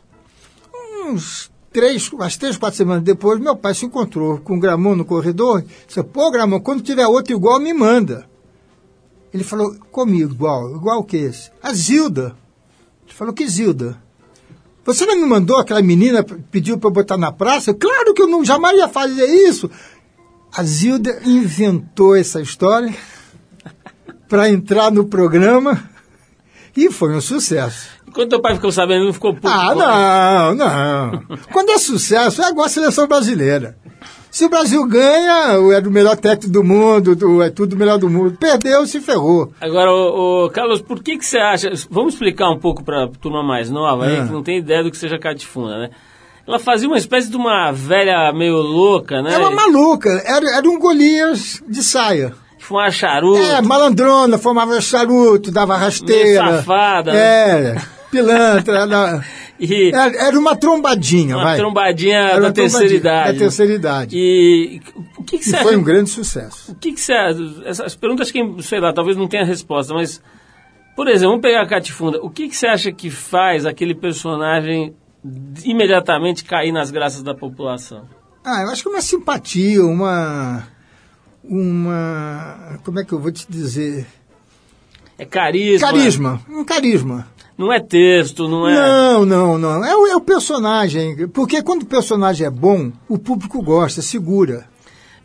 [1.06, 5.04] Uns três, umas três, quatro semanas depois, meu pai se encontrou com o Gramon no
[5.04, 5.64] corredor.
[5.86, 8.27] Disse, pô, Gramon, quando tiver outro igual, me manda.
[9.32, 10.76] Ele falou, comigo, igual.
[10.76, 11.50] Igual o que esse?
[11.62, 12.36] A Zilda.
[13.06, 14.02] Ele falou, que Zilda?
[14.84, 17.74] Você não me mandou aquela menina, pediu para eu botar na praça?
[17.74, 19.70] Claro que eu não, jamais ia fazer isso.
[20.50, 22.94] A Zilda inventou essa história
[24.28, 25.90] para entrar no programa
[26.74, 27.88] e foi um sucesso.
[28.14, 29.48] Quando teu pai ficou sabendo, não ficou puto.
[29.48, 31.38] Ah, não, não.
[31.52, 33.76] Quando é sucesso, é igual a seleção brasileira.
[34.30, 38.08] Se o Brasil ganha, é do melhor técnico do mundo, do- é tudo melhor do
[38.10, 38.36] mundo.
[38.38, 39.52] Perdeu, se ferrou.
[39.60, 41.70] Agora, ô, ô, Carlos, por que que você acha...
[41.90, 44.26] Vamos explicar um pouco pra turma mais nova aí, Ah.
[44.26, 45.90] que não tem ideia do que seja catifunda, né?
[46.46, 49.34] Ela fazia uma espécie de uma velha meio louca, né?
[49.34, 50.10] É uma maluca.
[50.24, 52.32] Era, era um Golias de saia.
[52.58, 53.42] Fumava charuto.
[53.42, 56.42] É, malandrona, formava charuto, dava rasteira.
[56.44, 57.18] Meio safada, né?
[57.18, 57.76] É,
[58.10, 59.24] pilantra.
[59.60, 61.56] Era, E era, uma trombadinha, uma vai.
[61.56, 63.32] trombadinha Era da uma terceira trombadinha, idade.
[63.32, 64.16] Da terceira idade.
[64.16, 64.80] E
[65.16, 65.78] o que, que E você foi acha?
[65.78, 66.72] um grande sucesso.
[66.72, 67.12] O que, que você?
[67.64, 70.22] Essas perguntas que, sei lá, talvez não tenha resposta, mas,
[70.94, 72.20] por exemplo, vamos pegar a Catifunda.
[72.22, 74.94] O que, que você acha que faz aquele personagem
[75.64, 78.04] imediatamente cair nas graças da população?
[78.44, 80.64] Ah, eu acho que uma simpatia, uma.
[81.42, 82.78] Uma.
[82.84, 84.06] Como é que eu vou te dizer?
[85.18, 85.86] É carisma?
[85.88, 86.40] Carisma.
[86.48, 87.26] Um carisma.
[87.58, 88.74] Não é texto, não é...
[88.74, 89.84] Não, não, não.
[89.84, 91.26] É o, é o personagem.
[91.28, 94.64] Porque quando o personagem é bom, o público gosta, segura.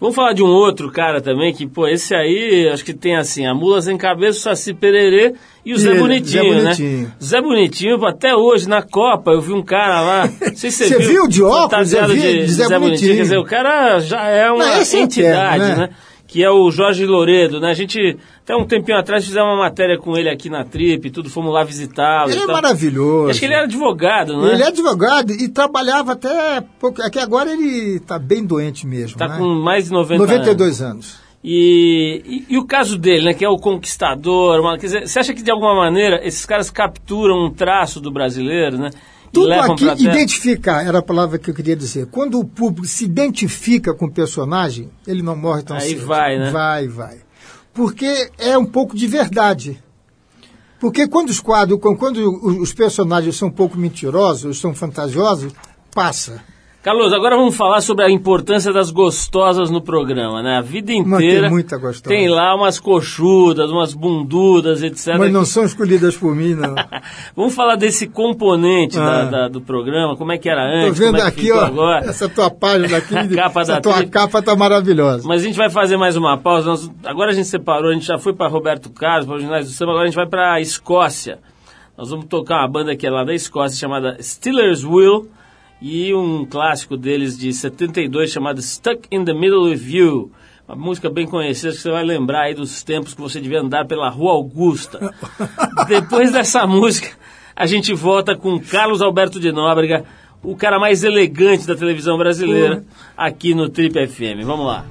[0.04, 3.46] Vamos falar de um outro cara também, que, pô, esse aí, acho que tem assim,
[3.46, 6.62] a Mula Sem Cabeça, o Saci Pererê e o Zé Ele, Bonitinho, Zé né?
[6.64, 7.14] Bonitinho.
[7.24, 10.96] Zé Bonitinho, até hoje, na Copa, eu vi um cara lá, não sei se você,
[10.96, 11.94] Você viu de óculos?
[11.94, 13.16] Eu vi, de, de Zé Bonitinho.
[13.16, 15.76] Quer dizer, o cara já é uma Não, é entidade, eterno, né?
[15.76, 15.90] né?
[16.26, 17.70] Que é o Jorge Loredo, né?
[17.70, 21.30] A gente, até um tempinho atrás, fizemos uma matéria com ele aqui na Trip, tudo,
[21.30, 22.32] fomos lá visitá-lo.
[22.32, 22.56] Ele é tal.
[22.56, 23.30] maravilhoso.
[23.30, 24.54] Acho que ele era advogado, não é?
[24.54, 26.62] Ele é advogado e trabalhava até.
[26.80, 29.18] pouco- É que agora ele está bem doente mesmo.
[29.18, 29.38] Tá né?
[29.38, 30.30] com mais de 90 anos.
[30.38, 31.24] 92 anos.
[31.44, 35.20] E, e, e o caso dele, né, que é o conquistador, uma- quer dizer, você
[35.20, 38.90] acha que de alguma maneira esses caras capturam um traço do brasileiro, né?
[39.34, 42.06] Tudo levam aqui, identificar, era a palavra que eu queria dizer.
[42.06, 46.06] Quando o público se identifica com o personagem, ele não morre tão Aí cedo.
[46.06, 46.52] vai, né?
[46.52, 47.18] Vai, vai.
[47.74, 49.84] Porque é um pouco de verdade.
[50.80, 55.52] Porque quando os quadros, quando os os personagens são um pouco mentirosos, são fantasiosos,
[55.94, 56.44] passa.
[56.84, 60.58] Carlos, agora vamos falar sobre a importância das gostosas no programa, né?
[60.58, 62.04] A vida Mas tem inteira gostosa.
[62.04, 65.16] tem lá umas coxudas, umas bundudas, etc.
[65.18, 66.76] Mas não são escolhidas por mim, não.
[67.38, 69.24] Vamos falar desse componente da- Ah.
[69.24, 71.62] da- do programa, como é que era Tô antes, vendo como é que aqui, ó,
[71.62, 72.06] agora.
[72.06, 74.12] essa tua página aqui, A capa essa da tua Trip.
[74.12, 75.26] capa tá maravilhosa.
[75.26, 76.68] Mas a gente vai fazer mais uma pausa.
[76.70, 79.68] Nós- agora a gente separou, a gente já foi para Roberto Carlos, para os Jornais
[79.68, 81.40] do Samba, agora a gente vai para a Escócia.
[81.98, 85.30] Nós vamos tocar uma banda que é lá da Escócia, chamada Steelers Will,
[85.84, 90.32] e um clássico deles de 72 chamado Stuck in the Middle with You.
[90.66, 93.86] Uma música bem conhecida que você vai lembrar aí dos tempos que você devia andar
[93.86, 95.14] pela Rua Augusta.
[95.86, 97.10] Depois dessa música,
[97.54, 100.06] a gente volta com Carlos Alberto de Nóbrega,
[100.42, 102.86] o cara mais elegante da televisão brasileira,
[103.18, 104.46] aqui no Trip FM.
[104.46, 104.86] Vamos lá.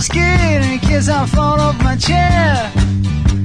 [0.00, 2.72] I'm scared in case I fall off my chair.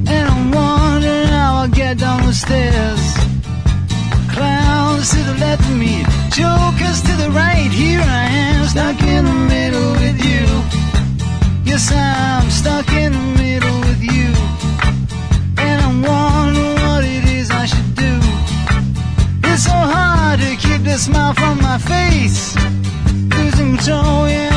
[0.07, 3.03] And I'm wondering how I'll get down the stairs.
[4.31, 7.69] Clowns to the left of me, jokers to the right.
[7.69, 10.45] Here I am, stuck in the middle with you.
[11.69, 14.31] Yes, I'm stuck in the middle with you.
[15.57, 18.13] And I'm wondering what it is I should do.
[19.43, 22.55] It's so hard to keep the smile from my face.
[23.35, 24.54] Losing control, yeah,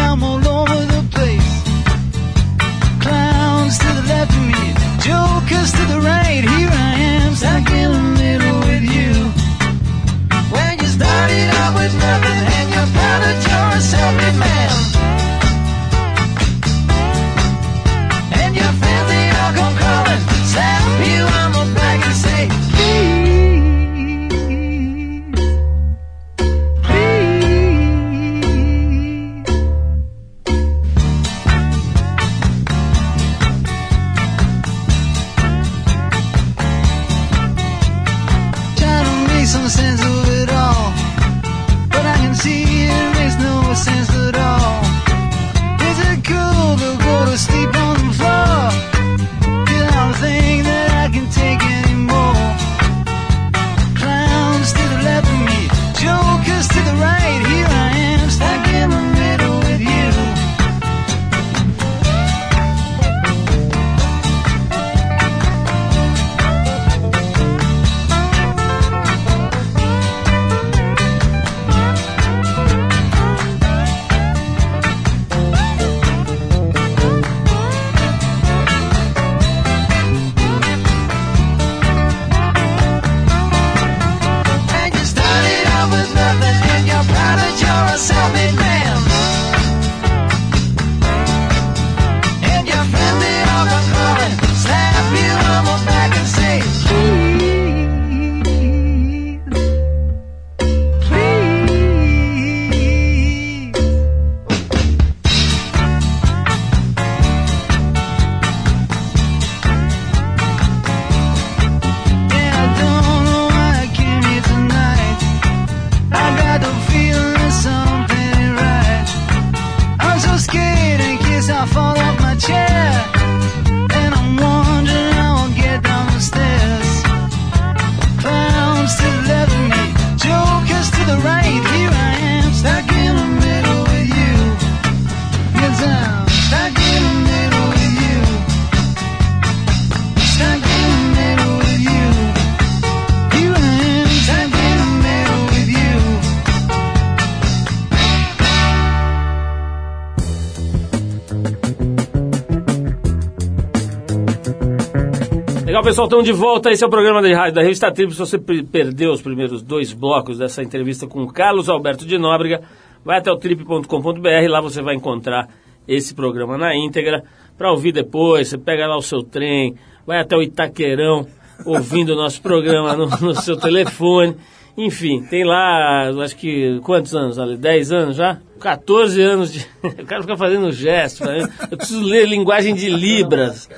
[155.89, 156.71] pessoal, estamos de volta.
[156.71, 158.13] Esse é o programa de rádio da Revista Tribo.
[158.13, 162.19] Se você per- perdeu os primeiros dois blocos dessa entrevista com o Carlos Alberto de
[162.19, 162.61] Nóbrega,
[163.03, 164.49] vai até o trip.com.br.
[164.51, 165.49] Lá você vai encontrar
[165.87, 167.25] esse programa na íntegra
[167.57, 168.49] para ouvir depois.
[168.49, 169.77] Você pega lá o seu trem,
[170.07, 171.27] vai até o Itaquerão
[171.65, 174.37] ouvindo o nosso programa no, no seu telefone.
[174.77, 177.57] Enfim, tem lá, acho que, quantos anos ali?
[177.57, 178.39] 10 anos já?
[178.61, 179.67] 14 anos de.
[179.83, 181.25] O cara fica fazendo gesto.
[181.25, 181.49] pra mim.
[181.71, 183.69] Eu preciso ler linguagem de Libras.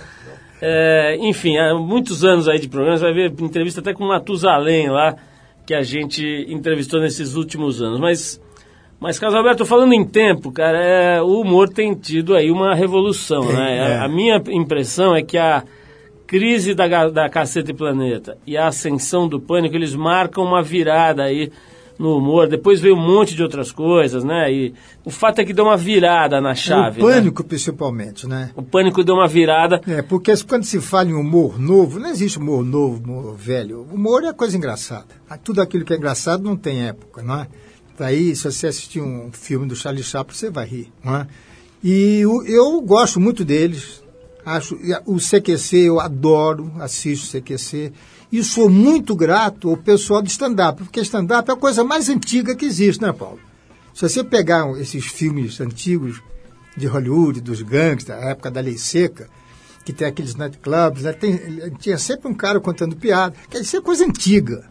[0.61, 4.08] É, enfim, há muitos anos aí de programa, você vai ver entrevista até com o
[4.08, 5.16] Matusalém lá,
[5.66, 7.98] que a gente entrevistou nesses últimos anos.
[7.98, 8.40] Mas,
[8.98, 13.50] mas Carlos Alberto, falando em tempo, cara, é, o humor tem tido aí uma revolução,
[13.52, 13.76] né?
[13.76, 13.96] é.
[13.96, 15.64] A, a minha impressão é que a
[16.26, 21.24] crise da, da Caceta e Planeta e a ascensão do Pânico, eles marcam uma virada
[21.24, 21.50] aí
[22.01, 22.48] no humor.
[22.48, 24.51] Depois veio um monte de outras coisas, né?
[24.53, 24.74] E
[25.05, 27.03] o fato é que deu uma virada na chave.
[27.03, 27.14] o né?
[27.14, 28.51] pânico, principalmente, né?
[28.57, 29.80] O Pânico deu uma virada.
[29.86, 33.86] É, porque quando se fala em humor novo, não existe humor novo, humor velho.
[33.92, 35.07] Humor é coisa engraçada.
[35.28, 37.46] Ah, Tudo aquilo que é engraçado não tem época, não é?
[37.98, 41.26] Daí, se você assistir um filme do Charlie Chaplin, você vai rir, não é?
[41.84, 44.03] E o- eu gosto muito deles.
[44.44, 47.92] Acho o CQC eu adoro, assisto o CQC.
[48.33, 52.55] E sou muito grato ao pessoal do stand-up, porque stand-up é a coisa mais antiga
[52.55, 53.41] que existe, né, Paulo?
[53.93, 56.22] Se você pegar esses filmes antigos,
[56.76, 59.28] de Hollywood, dos gangues, da época da lei seca,
[59.85, 61.12] que tem aqueles nightclubs, né?
[61.12, 61.39] tem,
[61.78, 64.64] tinha sempre um cara contando piada, quer dizer, coisa antiga.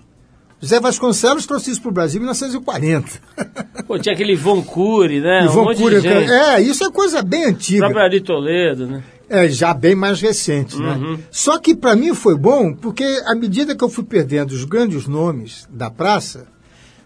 [0.61, 3.09] José Vasconcelos trouxe isso para o Brasil em 1940.
[3.87, 5.45] Pô, tinha aquele Von Cury, né?
[5.45, 7.79] Ivon um Cury, é, isso é coisa bem O antiga.
[7.79, 9.03] próprio Ari Toledo, né?
[9.29, 11.17] É, já bem mais recente, Uhum.
[11.17, 11.23] né?
[11.29, 15.07] Só que para mim foi bom, porque à medida que eu fui perdendo os grandes
[15.07, 16.47] nomes da praça,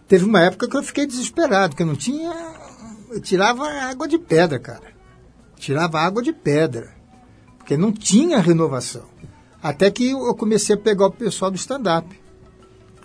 [0.07, 2.32] teve uma época que eu fiquei desesperado, que eu não tinha.
[3.11, 4.93] Eu tirava água de pedra, cara.
[5.57, 6.93] Tirava água de pedra.
[7.57, 9.03] Porque não tinha renovação.
[9.61, 12.07] Até que eu comecei a pegar o pessoal do stand-up.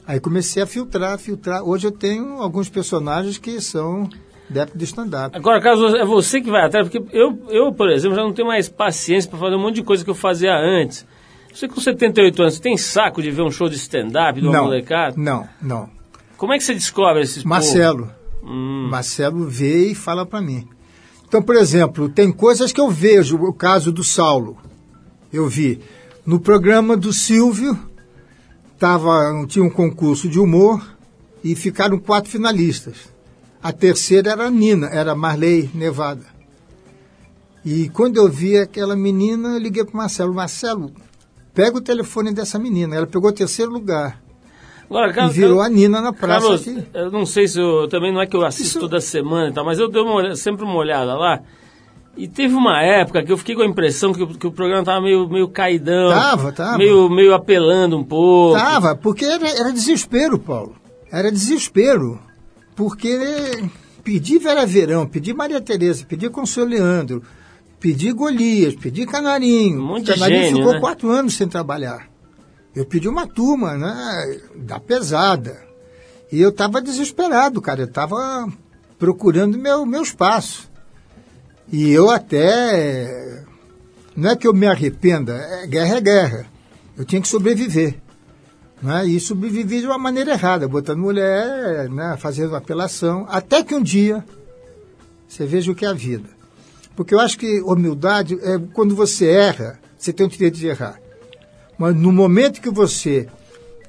[0.06, 1.62] Aí comecei a filtrar, filtrar.
[1.62, 4.08] Hoje eu tenho alguns personagens que são
[4.54, 5.36] época do stand-up.
[5.36, 8.48] Agora, Carlos, é você que vai atrás, porque eu, eu, por exemplo, já não tenho
[8.48, 11.06] mais paciência para fazer um monte de coisa que eu fazia antes.
[11.52, 14.58] Você com 78 anos, você tem saco de ver um show de stand-up de uma
[14.58, 15.14] Não, molecada?
[15.16, 15.90] não, não.
[16.36, 17.42] Como é que você descobre esses?
[17.42, 18.10] Marcelo.
[18.44, 18.88] Hum.
[18.90, 20.68] Marcelo vê e fala para mim.
[21.26, 24.56] Então, por exemplo, tem coisas que eu vejo, o caso do Saulo.
[25.32, 25.80] Eu vi
[26.24, 27.78] no programa do Silvio,
[28.78, 30.96] tava, tinha um concurso de humor
[31.42, 33.12] e ficaram quatro finalistas.
[33.62, 36.24] A terceira era a Nina, era Marley Nevada.
[37.64, 40.32] E quando eu vi aquela menina, eu liguei para Marcelo.
[40.32, 40.92] Marcelo,
[41.52, 42.94] pega o telefone dessa menina.
[42.96, 44.20] Ela pegou o terceiro lugar
[44.88, 46.40] Agora, e virou a Nina na praça.
[46.46, 46.84] Carlos, aqui.
[46.94, 47.88] eu não sei se eu.
[47.88, 50.34] Também não é que eu assisto Isso- toda semana e tal, mas eu dei uma
[50.36, 51.40] sempre uma olhada lá.
[52.16, 54.84] E teve uma época que eu fiquei com a impressão que, o- que o programa
[54.84, 56.08] tava meio, meio caidão.
[56.10, 56.78] Tava, tava.
[56.78, 58.56] Meio, meio apelando um pouco.
[58.58, 60.74] Tava, porque era, era desespero, Paulo.
[61.12, 62.18] Era desespero.
[62.78, 63.18] Porque
[64.04, 67.24] pedir Vera Verão, pedir Maria Tereza, pedir Consuelo Leandro,
[67.80, 69.82] pedir Golias, pedir Canarinho.
[69.82, 70.78] Um Canarinho gênio, ficou né?
[70.78, 72.08] quatro anos sem trabalhar.
[72.76, 75.60] Eu pedi uma turma, né, da pesada.
[76.30, 77.80] E eu estava desesperado, cara.
[77.80, 78.46] Eu estava
[78.96, 80.70] procurando meu, meu espaço.
[81.72, 83.44] E eu até.
[84.14, 86.46] Não é que eu me arrependa, é, guerra é guerra.
[86.96, 87.96] Eu tinha que sobreviver.
[88.82, 89.06] Né?
[89.06, 92.16] E sobrevivi de uma maneira errada, botando mulher, né?
[92.18, 93.26] fazendo apelação.
[93.28, 94.24] Até que um dia
[95.26, 96.28] você veja o que é a vida.
[96.96, 100.98] Porque eu acho que humildade é quando você erra, você tem o direito de errar.
[101.78, 103.28] Mas no momento que você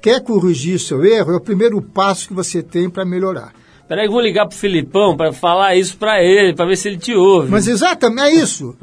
[0.00, 3.52] quer corrigir seu erro, é o primeiro passo que você tem para melhorar.
[3.88, 7.12] Peraí vou ligar pro Filipão para falar isso pra ele, pra ver se ele te
[7.12, 7.50] ouve.
[7.50, 8.76] Mas exatamente é isso.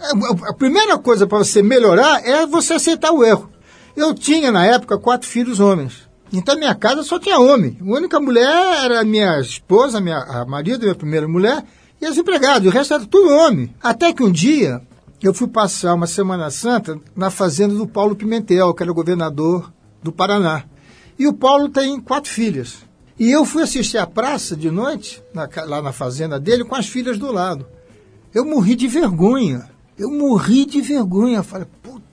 [0.00, 3.50] É, A primeira coisa para você melhorar é você aceitar o erro.
[3.96, 6.06] Eu tinha, na época, quatro filhos homens.
[6.32, 7.78] Então, minha casa só tinha homem.
[7.80, 11.64] A única mulher era minha esposa, a minha, a marido, minha primeira mulher,
[12.00, 12.66] e as empregadas.
[12.66, 13.74] O resto era tudo homem.
[13.82, 14.82] Até que um dia,
[15.22, 19.72] eu fui passar uma Semana Santa na fazenda do Paulo Pimentel, que era governador
[20.02, 20.64] do Paraná.
[21.18, 22.78] E o Paulo tem quatro filhas.
[23.18, 26.86] E eu fui assistir a praça de noite, na lá na fazenda dele, com as
[26.86, 27.66] filhas do lado.
[28.34, 29.70] Eu morri de vergonha.
[29.98, 31.42] Eu morri de vergonha.
[31.42, 31.66] Falei,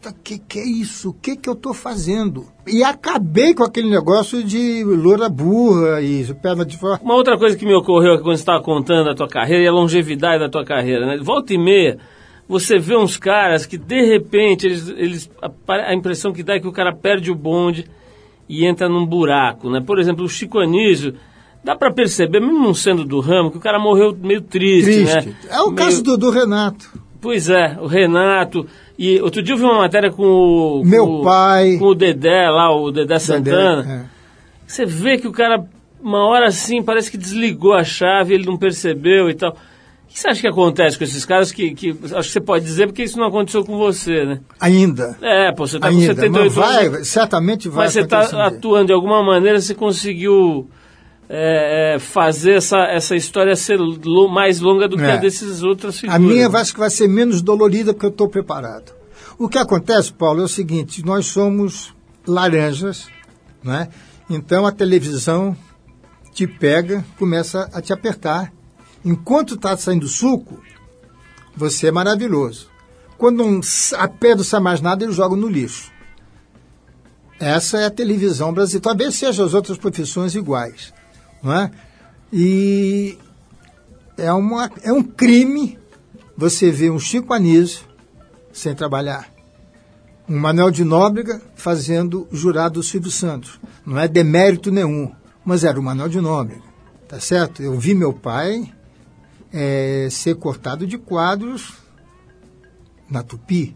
[0.04, 1.10] puta, que que é isso?
[1.10, 2.46] O que que eu tô fazendo?
[2.68, 7.00] E acabei com aquele negócio de loura burra e perna de fora.
[7.02, 9.72] Uma outra coisa que me ocorreu quando você estava contando a tua carreira e a
[9.72, 11.18] longevidade da tua carreira, né?
[11.22, 11.98] Volta e meia,
[12.48, 15.50] você vê uns caras que de repente eles, eles a,
[15.90, 17.86] a impressão que dá é que o cara perde o bonde
[18.50, 19.82] e entra num buraco, né?
[19.82, 21.16] Por exemplo, o Chico Anísio,
[21.64, 25.30] dá para perceber, mesmo não sendo do ramo, que o cara morreu meio triste, Triste.
[25.30, 25.36] né?
[25.50, 27.02] É o Meio- caso do, do Renato.
[27.22, 28.68] Pois é, o Renato.
[28.98, 30.80] E outro dia eu vi uma matéria com o.
[30.82, 31.78] com Meu o- pai.
[31.78, 34.08] Com o Dedé lá, o Dedé Santana.
[34.10, 34.24] É.
[34.68, 35.66] Você vê que o cara,
[36.02, 39.52] uma hora assim, parece que desligou a chave, ele não percebeu e tal.
[39.52, 42.64] O que você acha que acontece com esses caras que, que acho que você pode
[42.64, 44.40] dizer porque isso não aconteceu com você, né?
[44.60, 45.18] Ainda.
[45.22, 46.00] É, pô, você tá Ainda.
[46.02, 49.74] com 78 Mas vai, anos, certamente vai mas você está atuando de alguma maneira, você
[49.74, 50.70] conseguiu
[51.30, 53.80] é, é, fazer essa, essa história ser
[54.30, 55.14] mais longa do que É.
[55.14, 56.16] a desses outras figuras.
[56.16, 58.94] A minha acho que vai ser menos dolorida porque eu estou preparado.
[59.38, 61.94] O que acontece, Paulo, é o seguinte: nós somos
[62.28, 63.08] laranjas,
[63.64, 63.90] né?
[64.30, 65.56] Então a televisão
[66.32, 68.52] te pega, começa a te apertar.
[69.04, 70.62] Enquanto está saindo suco,
[71.56, 72.68] você é maravilhoso.
[73.18, 73.60] Quando um,
[73.98, 75.92] a pé não sai mais nada, eles jogam no lixo.
[77.40, 78.84] Essa é a televisão brasileira.
[78.84, 80.94] Talvez sejam as outras profissões iguais.
[81.44, 81.72] Não é?
[82.32, 83.18] E
[84.18, 85.78] é, uma, é um crime
[86.36, 87.86] você ver um Chico Anísio
[88.52, 89.30] sem trabalhar.
[90.28, 93.60] Um Manuel de Nóbrega fazendo jurado do Silvio Santos.
[93.86, 95.12] Não é demérito nenhum,
[95.44, 96.64] mas era o Manuel de Nóbrega.
[97.08, 97.62] Tá certo?
[97.62, 98.74] Eu vi meu pai
[99.52, 101.74] eh, ser cortado de quadros
[103.10, 103.76] na Tupi.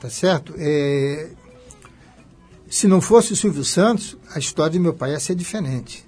[0.00, 0.54] Tá certo?
[0.56, 1.30] Eh,
[2.68, 6.06] se não fosse o Silvio Santos, a história de meu pai ia ser diferente.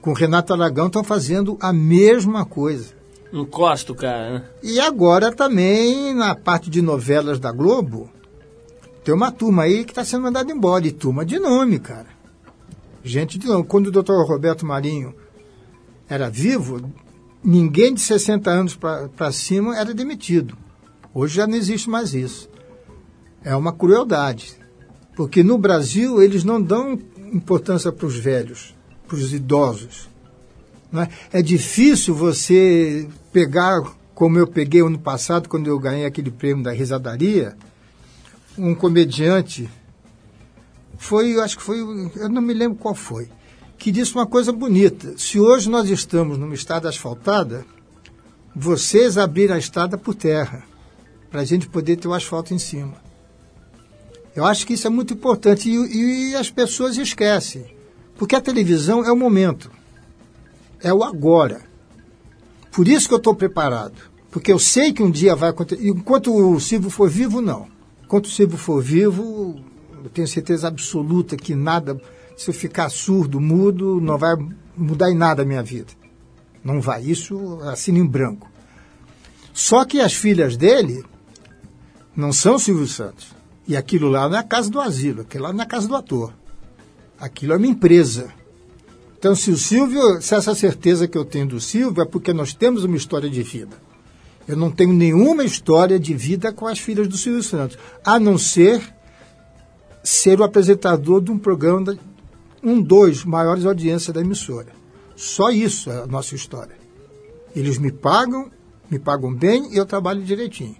[0.00, 2.94] Com o Renato Aragão estão fazendo a mesma coisa.
[3.32, 4.44] Encosta o cara, né?
[4.62, 8.08] E agora também, na parte de novelas da Globo,
[9.04, 10.86] tem uma turma aí que está sendo mandada embora.
[10.86, 12.08] E turma de nome, cara.
[13.02, 13.64] Gente de nome.
[13.64, 15.14] Quando o doutor Roberto Marinho
[16.08, 16.92] era vivo,
[17.42, 20.56] ninguém de 60 anos para cima era demitido.
[21.12, 22.48] Hoje já não existe mais isso.
[23.42, 24.56] É uma crueldade.
[25.16, 26.98] Porque no Brasil eles não dão
[27.32, 28.74] importância para os velhos,
[29.08, 30.08] para os idosos.
[31.32, 31.38] É?
[31.38, 33.82] é difícil você pegar,
[34.14, 37.56] como eu peguei ano passado, quando eu ganhei aquele prêmio da risadaria,
[38.58, 39.68] um comediante,
[40.98, 41.80] foi, acho que foi,
[42.16, 43.28] eu não me lembro qual foi,
[43.78, 45.14] que disse uma coisa bonita.
[45.16, 47.64] Se hoje nós estamos numa estrada asfaltada,
[48.54, 50.62] vocês abriram a estrada por terra,
[51.30, 53.05] para a gente poder ter o asfalto em cima.
[54.36, 57.64] Eu acho que isso é muito importante e, e as pessoas esquecem.
[58.16, 59.70] Porque a televisão é o momento,
[60.82, 61.62] é o agora.
[62.70, 63.94] Por isso que eu estou preparado.
[64.30, 65.88] Porque eu sei que um dia vai acontecer.
[65.88, 67.66] Enquanto o Silvio for vivo, não.
[68.04, 69.58] Enquanto o Silvio for vivo,
[70.04, 71.98] eu tenho certeza absoluta que nada,
[72.36, 74.36] se eu ficar surdo, mudo, não vai
[74.76, 75.92] mudar em nada a minha vida.
[76.62, 77.02] Não vai.
[77.02, 78.50] Isso assina em branco.
[79.54, 81.02] Só que as filhas dele
[82.14, 83.35] não são Silvio Santos.
[83.68, 85.88] E aquilo lá não é a casa do asilo, aquilo lá não é a casa
[85.88, 86.32] do ator.
[87.18, 88.32] Aquilo é uma empresa.
[89.18, 92.54] Então, se o Silvio, se essa certeza que eu tenho do Silvio é porque nós
[92.54, 93.76] temos uma história de vida.
[94.46, 98.38] Eu não tenho nenhuma história de vida com as filhas do Silvio Santos, a não
[98.38, 98.94] ser
[100.04, 101.96] ser o apresentador de um programa, da,
[102.62, 104.68] um dos maiores audiências da emissora.
[105.16, 106.76] Só isso é a nossa história.
[107.56, 108.48] Eles me pagam,
[108.88, 110.76] me pagam bem e eu trabalho direitinho.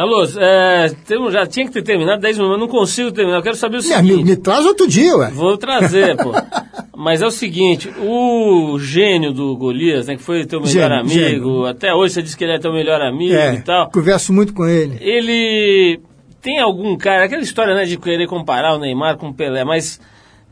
[0.00, 0.86] Carlos, é,
[1.30, 3.38] já tinha que ter terminado 10 minutos, mas não consigo terminar.
[3.38, 4.24] Eu quero saber o Me, me, seguinte.
[4.24, 5.30] me traz outro dia, ué.
[5.30, 6.32] Vou trazer, pô.
[6.96, 11.14] Mas é o seguinte, o gênio do Golias, né, que foi teu melhor Gênio, amigo,
[11.14, 11.66] gênio.
[11.66, 13.90] até hoje você disse que ele é teu melhor amigo É, e tal.
[13.90, 14.98] converso muito com ele.
[15.00, 15.98] Ele
[16.42, 19.98] tem algum cara, aquela história né, de querer comparar o Neymar com o Pelé, mas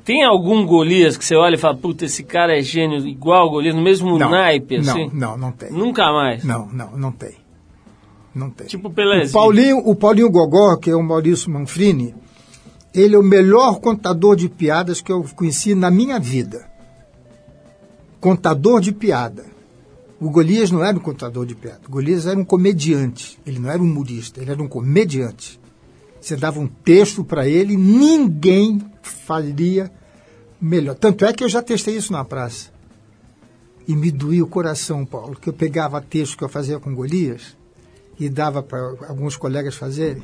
[0.06, 3.50] tem algum Golias que você olha e fala, puta, esse cara é gênio igual o
[3.50, 5.10] Golias, no mesmo Não, naipe, não, assim?
[5.12, 5.70] não, não tem.
[5.70, 6.44] Nunca mais.
[6.44, 7.32] Não, não, não tem.
[8.34, 8.66] Não tem.
[8.66, 9.32] Tipo o O Pelézinho.
[9.32, 12.14] Paulinho, o Paulinho Gogó, que é o Maurício Manfrini,
[12.94, 16.68] ele é o melhor contador de piadas que eu conheci na minha vida.
[18.20, 19.46] Contador de piada.
[20.20, 21.80] O Golias não era um contador de piada.
[21.86, 23.38] O Golias era um comediante.
[23.46, 25.60] Ele não era um humorista, ele era um comediante.
[26.20, 29.90] Você dava um texto para ele, ninguém faria
[30.60, 30.96] melhor.
[30.96, 32.70] Tanto é que eu já testei isso na praça.
[33.86, 37.57] E me doía o coração, Paulo, que eu pegava texto que eu fazia com Golias
[38.18, 40.22] e dava para alguns colegas fazerem.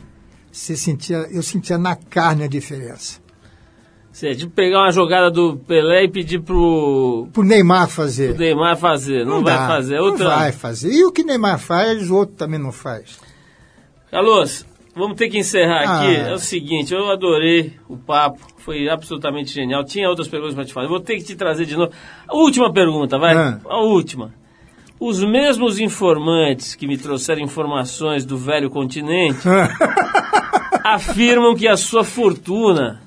[0.50, 3.22] Você sentia, eu sentia na carne a diferença.
[4.12, 8.34] Você é tipo pegar uma jogada do Pelé e pedir pro, Pro Neymar fazer.
[8.34, 9.26] pro Neymar fazer.
[9.26, 9.98] Não, vai dá, fazer.
[9.98, 10.24] Outra...
[10.28, 10.92] Não vai fazer.
[10.92, 13.18] E o que Neymar faz, o outro também não faz.
[14.12, 14.64] Carlos,
[14.94, 16.16] vamos ter que encerrar aqui.
[16.16, 16.28] Ah.
[16.28, 19.82] É o seguinte, eu adorei o papo, foi absolutamente genial.
[19.84, 21.90] Tinha outras perguntas para te fazer, vou ter que te trazer de novo.
[22.28, 23.34] A última pergunta, vai?
[23.36, 23.58] Ah.
[23.64, 24.32] A última.
[24.98, 29.46] Os mesmos informantes que me trouxeram informações do velho continente
[30.84, 33.02] afirmam que a sua fortuna,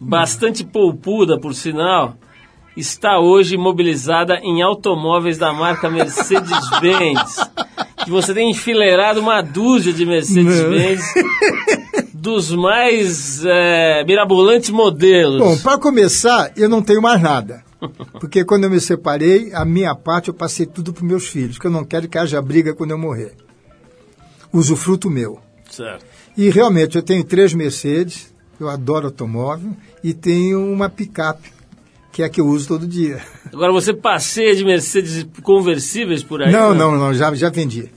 [0.00, 2.16] bastante poupuda por sinal,
[2.76, 7.36] está hoje imobilizada em automóveis da marca Mercedes-Benz.
[8.04, 11.02] Que você tem enfileirado uma dúzia de Mercedes-Benz
[12.14, 15.38] dos mais é, mirabolantes modelos.
[15.38, 17.67] Bom, para começar, eu não tenho mais nada.
[18.20, 21.66] Porque quando eu me separei, a minha parte eu passei tudo para meus filhos, que
[21.66, 23.34] eu não quero que haja briga quando eu morrer.
[24.52, 25.40] Usufruto meu.
[25.70, 26.04] Certo.
[26.36, 31.52] E realmente eu tenho três Mercedes, eu adoro automóvel, e tenho uma picape,
[32.12, 33.20] que é a que eu uso todo dia.
[33.52, 36.50] Agora você passeia de Mercedes conversíveis por aí?
[36.50, 36.58] né?
[36.58, 37.90] não, não, não, já, já vendi.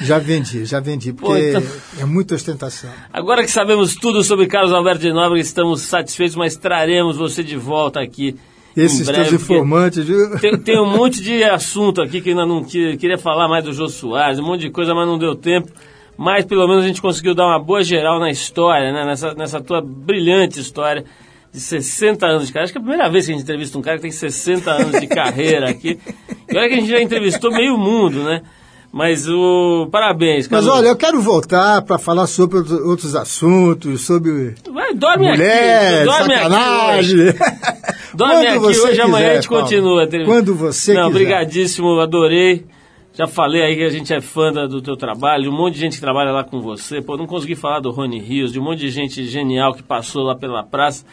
[0.00, 1.62] Já vendi, já vendi, porque Pô, então-
[1.98, 2.90] é muita ostentação.
[3.10, 7.56] Agora que sabemos tudo sobre Carlos Alberto de Nóbrega, estamos satisfeitos, mas traremos você de
[7.56, 8.36] volta aqui.
[8.76, 10.04] Esses breve, teus informantes.
[10.04, 10.38] viu?
[10.38, 13.72] Tem, tem um monte de assunto aqui que ainda não que- queria falar mais do
[13.72, 15.70] Jô Soares, um monte de coisa, mas não deu tempo.
[16.18, 19.04] Mas pelo menos a gente conseguiu dar uma boa geral na história, né?
[19.04, 21.04] nessa, nessa tua brilhante história
[21.52, 22.64] de 60 anos de carreira.
[22.64, 24.70] Acho que é a primeira vez que a gente entrevista um cara que tem 60
[24.70, 25.98] anos de carreira aqui.
[26.50, 28.42] E olha que a gente já entrevistou meio mundo, né?
[28.96, 29.88] Mas o.
[29.92, 30.68] Parabéns, Mas Carlos.
[30.74, 36.04] olha, eu quero voltar para falar sobre outros- assuntos, sobre Vai, dorme mulher, aqui.
[36.06, 36.42] Dorme aqui.
[36.42, 37.20] sacanagem.
[37.20, 37.34] hoje.
[38.16, 39.64] Dorme aqui hoje, amanhã a gente Paulo.
[39.64, 40.08] continua.
[40.24, 41.18] Quando você Não, quiser.
[41.18, 42.64] brigadíssimo, adorei.
[43.12, 45.96] Já falei aí que a gente é fã do teu trabalho, um monte de gente
[45.96, 47.02] que trabalha lá com você.
[47.02, 50.22] Pô, não consegui falar do Rony Rios, de um monte de gente genial que passou
[50.22, 51.04] lá pela praça,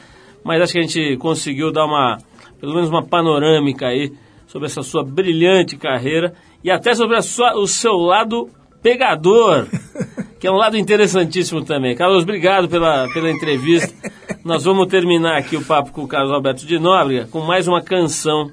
[0.42, 2.18] mas acho que a gente conseguiu dar uma,
[2.62, 4.14] pelo menos uma panorâmica aí
[4.48, 6.34] sobre essa sua brilhante carreira
[6.64, 8.50] e até sobre sua- o seu lado
[8.82, 9.68] pegador,
[10.40, 11.96] que é um lado interessantíssimo também.
[11.96, 13.94] Carlos, obrigado pela, pela entrevista.
[14.44, 17.82] Nós vamos terminar aqui o papo com o Carlos Alberto de Nóbrega com mais uma
[17.82, 18.52] canção.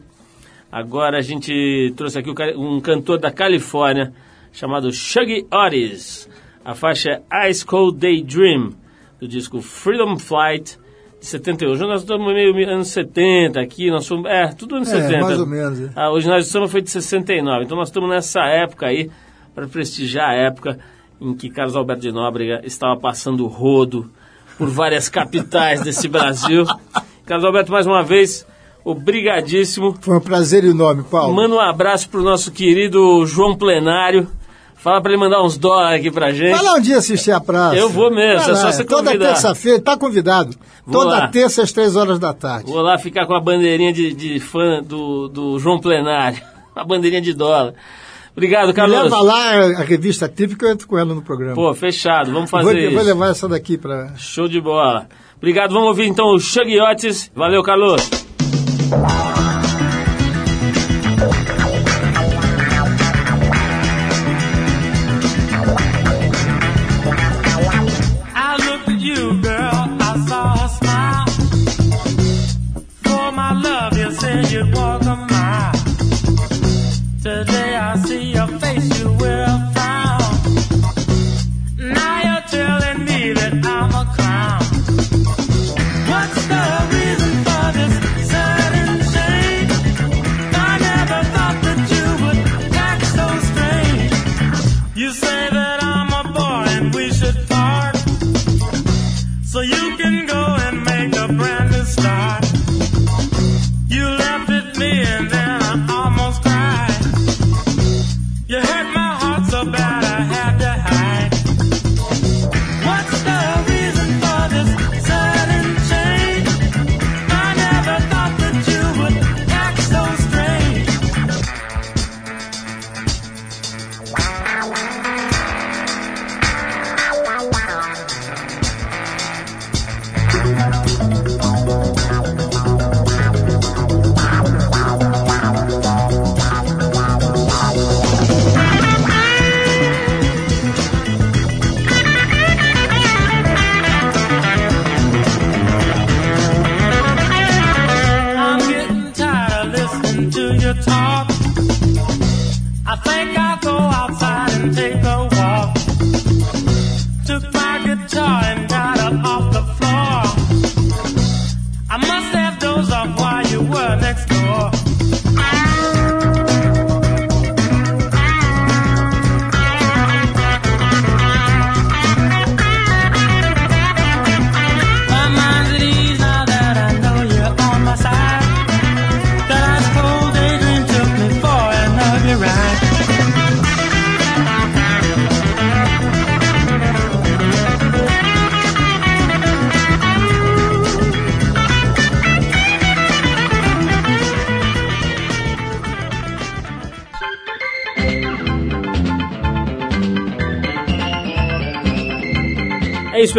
[0.70, 4.12] Agora a gente trouxe aqui um cantor da Califórnia
[4.52, 6.28] chamado Shuggy Otis.
[6.64, 8.70] A faixa é Ice Cold Daydream,
[9.18, 10.78] do disco Freedom Flight,
[11.20, 11.70] de 71.
[11.70, 15.20] Hoje nós estamos meio meio anos 70 aqui, nós somos, é, tudo anos É, 70.
[15.20, 15.90] mais ou menos, é.
[15.94, 19.10] A Originais do Samba foi de 69, então nós estamos nessa época aí,
[19.54, 20.78] para prestigiar a época
[21.20, 24.10] em que Carlos Alberto de Nóbrega estava passando rodo
[24.56, 26.64] por várias capitais desse Brasil.
[27.26, 28.46] Carlos Alberto, mais uma vez,
[28.82, 29.94] obrigadíssimo.
[30.00, 31.34] Foi um prazer enorme, Paulo.
[31.34, 34.26] Manda um abraço pro nosso querido João Plenário.
[34.82, 36.52] Fala para ele mandar uns dólares aqui pra gente.
[36.56, 37.76] Vai lá um dia assistir a praça.
[37.76, 39.26] Eu vou mesmo, Vai é só você Toda convidar.
[39.26, 40.56] terça-feira, tá convidado.
[40.86, 41.28] Vou Toda lá.
[41.28, 42.70] terça às três horas da tarde.
[42.70, 46.40] Vou lá ficar com a bandeirinha de, de fã do, do João Plenário.
[46.74, 47.74] A bandeirinha de dólar.
[48.32, 49.02] Obrigado, Me Carlos.
[49.02, 51.54] Leva lá a revista que eu entro com ela no programa.
[51.56, 52.32] Pô, fechado.
[52.32, 53.06] Vamos vou, fazer vou isso.
[53.06, 54.14] levar essa daqui para.
[54.16, 55.08] Show de bola.
[55.36, 55.72] Obrigado.
[55.72, 57.30] Vamos ouvir então o Shuggy Otis.
[57.34, 58.19] Valeu, Carlos.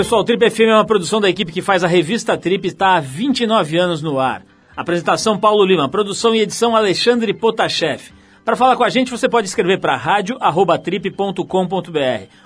[0.02, 0.22] Pessoal.
[0.22, 2.96] O Trip FM é uma produção da equipe que faz a revista Trip e está
[2.96, 4.42] há 29 anos no ar.
[4.76, 8.12] Apresentação Paulo Lima, produção e edição Alexandre Potashev.
[8.44, 11.46] Para falar com a gente, você pode escrever para rádio@trip.com.br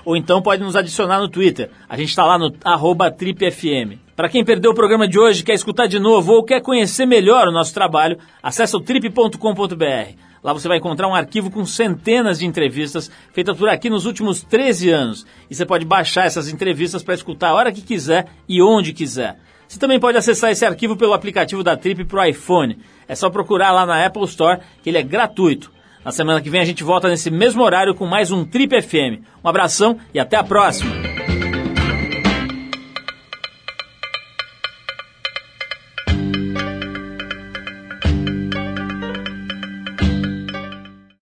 [0.03, 1.71] ou então pode nos adicionar no Twitter.
[1.87, 3.97] A gente está lá no tripfm.
[4.13, 7.47] Para quem perdeu o programa de hoje, quer escutar de novo ou quer conhecer melhor
[7.47, 10.17] o nosso trabalho, acesse o trip.com.br.
[10.43, 14.43] Lá você vai encontrar um arquivo com centenas de entrevistas feitas por aqui nos últimos
[14.43, 15.25] 13 anos.
[15.49, 19.39] E você pode baixar essas entrevistas para escutar a hora que quiser e onde quiser.
[19.67, 22.77] Você também pode acessar esse arquivo pelo aplicativo da Trip para o iPhone.
[23.07, 25.74] É só procurar lá na Apple Store, que ele é gratuito.
[26.05, 29.25] Na semana que vem a gente volta nesse mesmo horário com mais um Trip FM.
[29.43, 31.14] Um abração e até a próxima!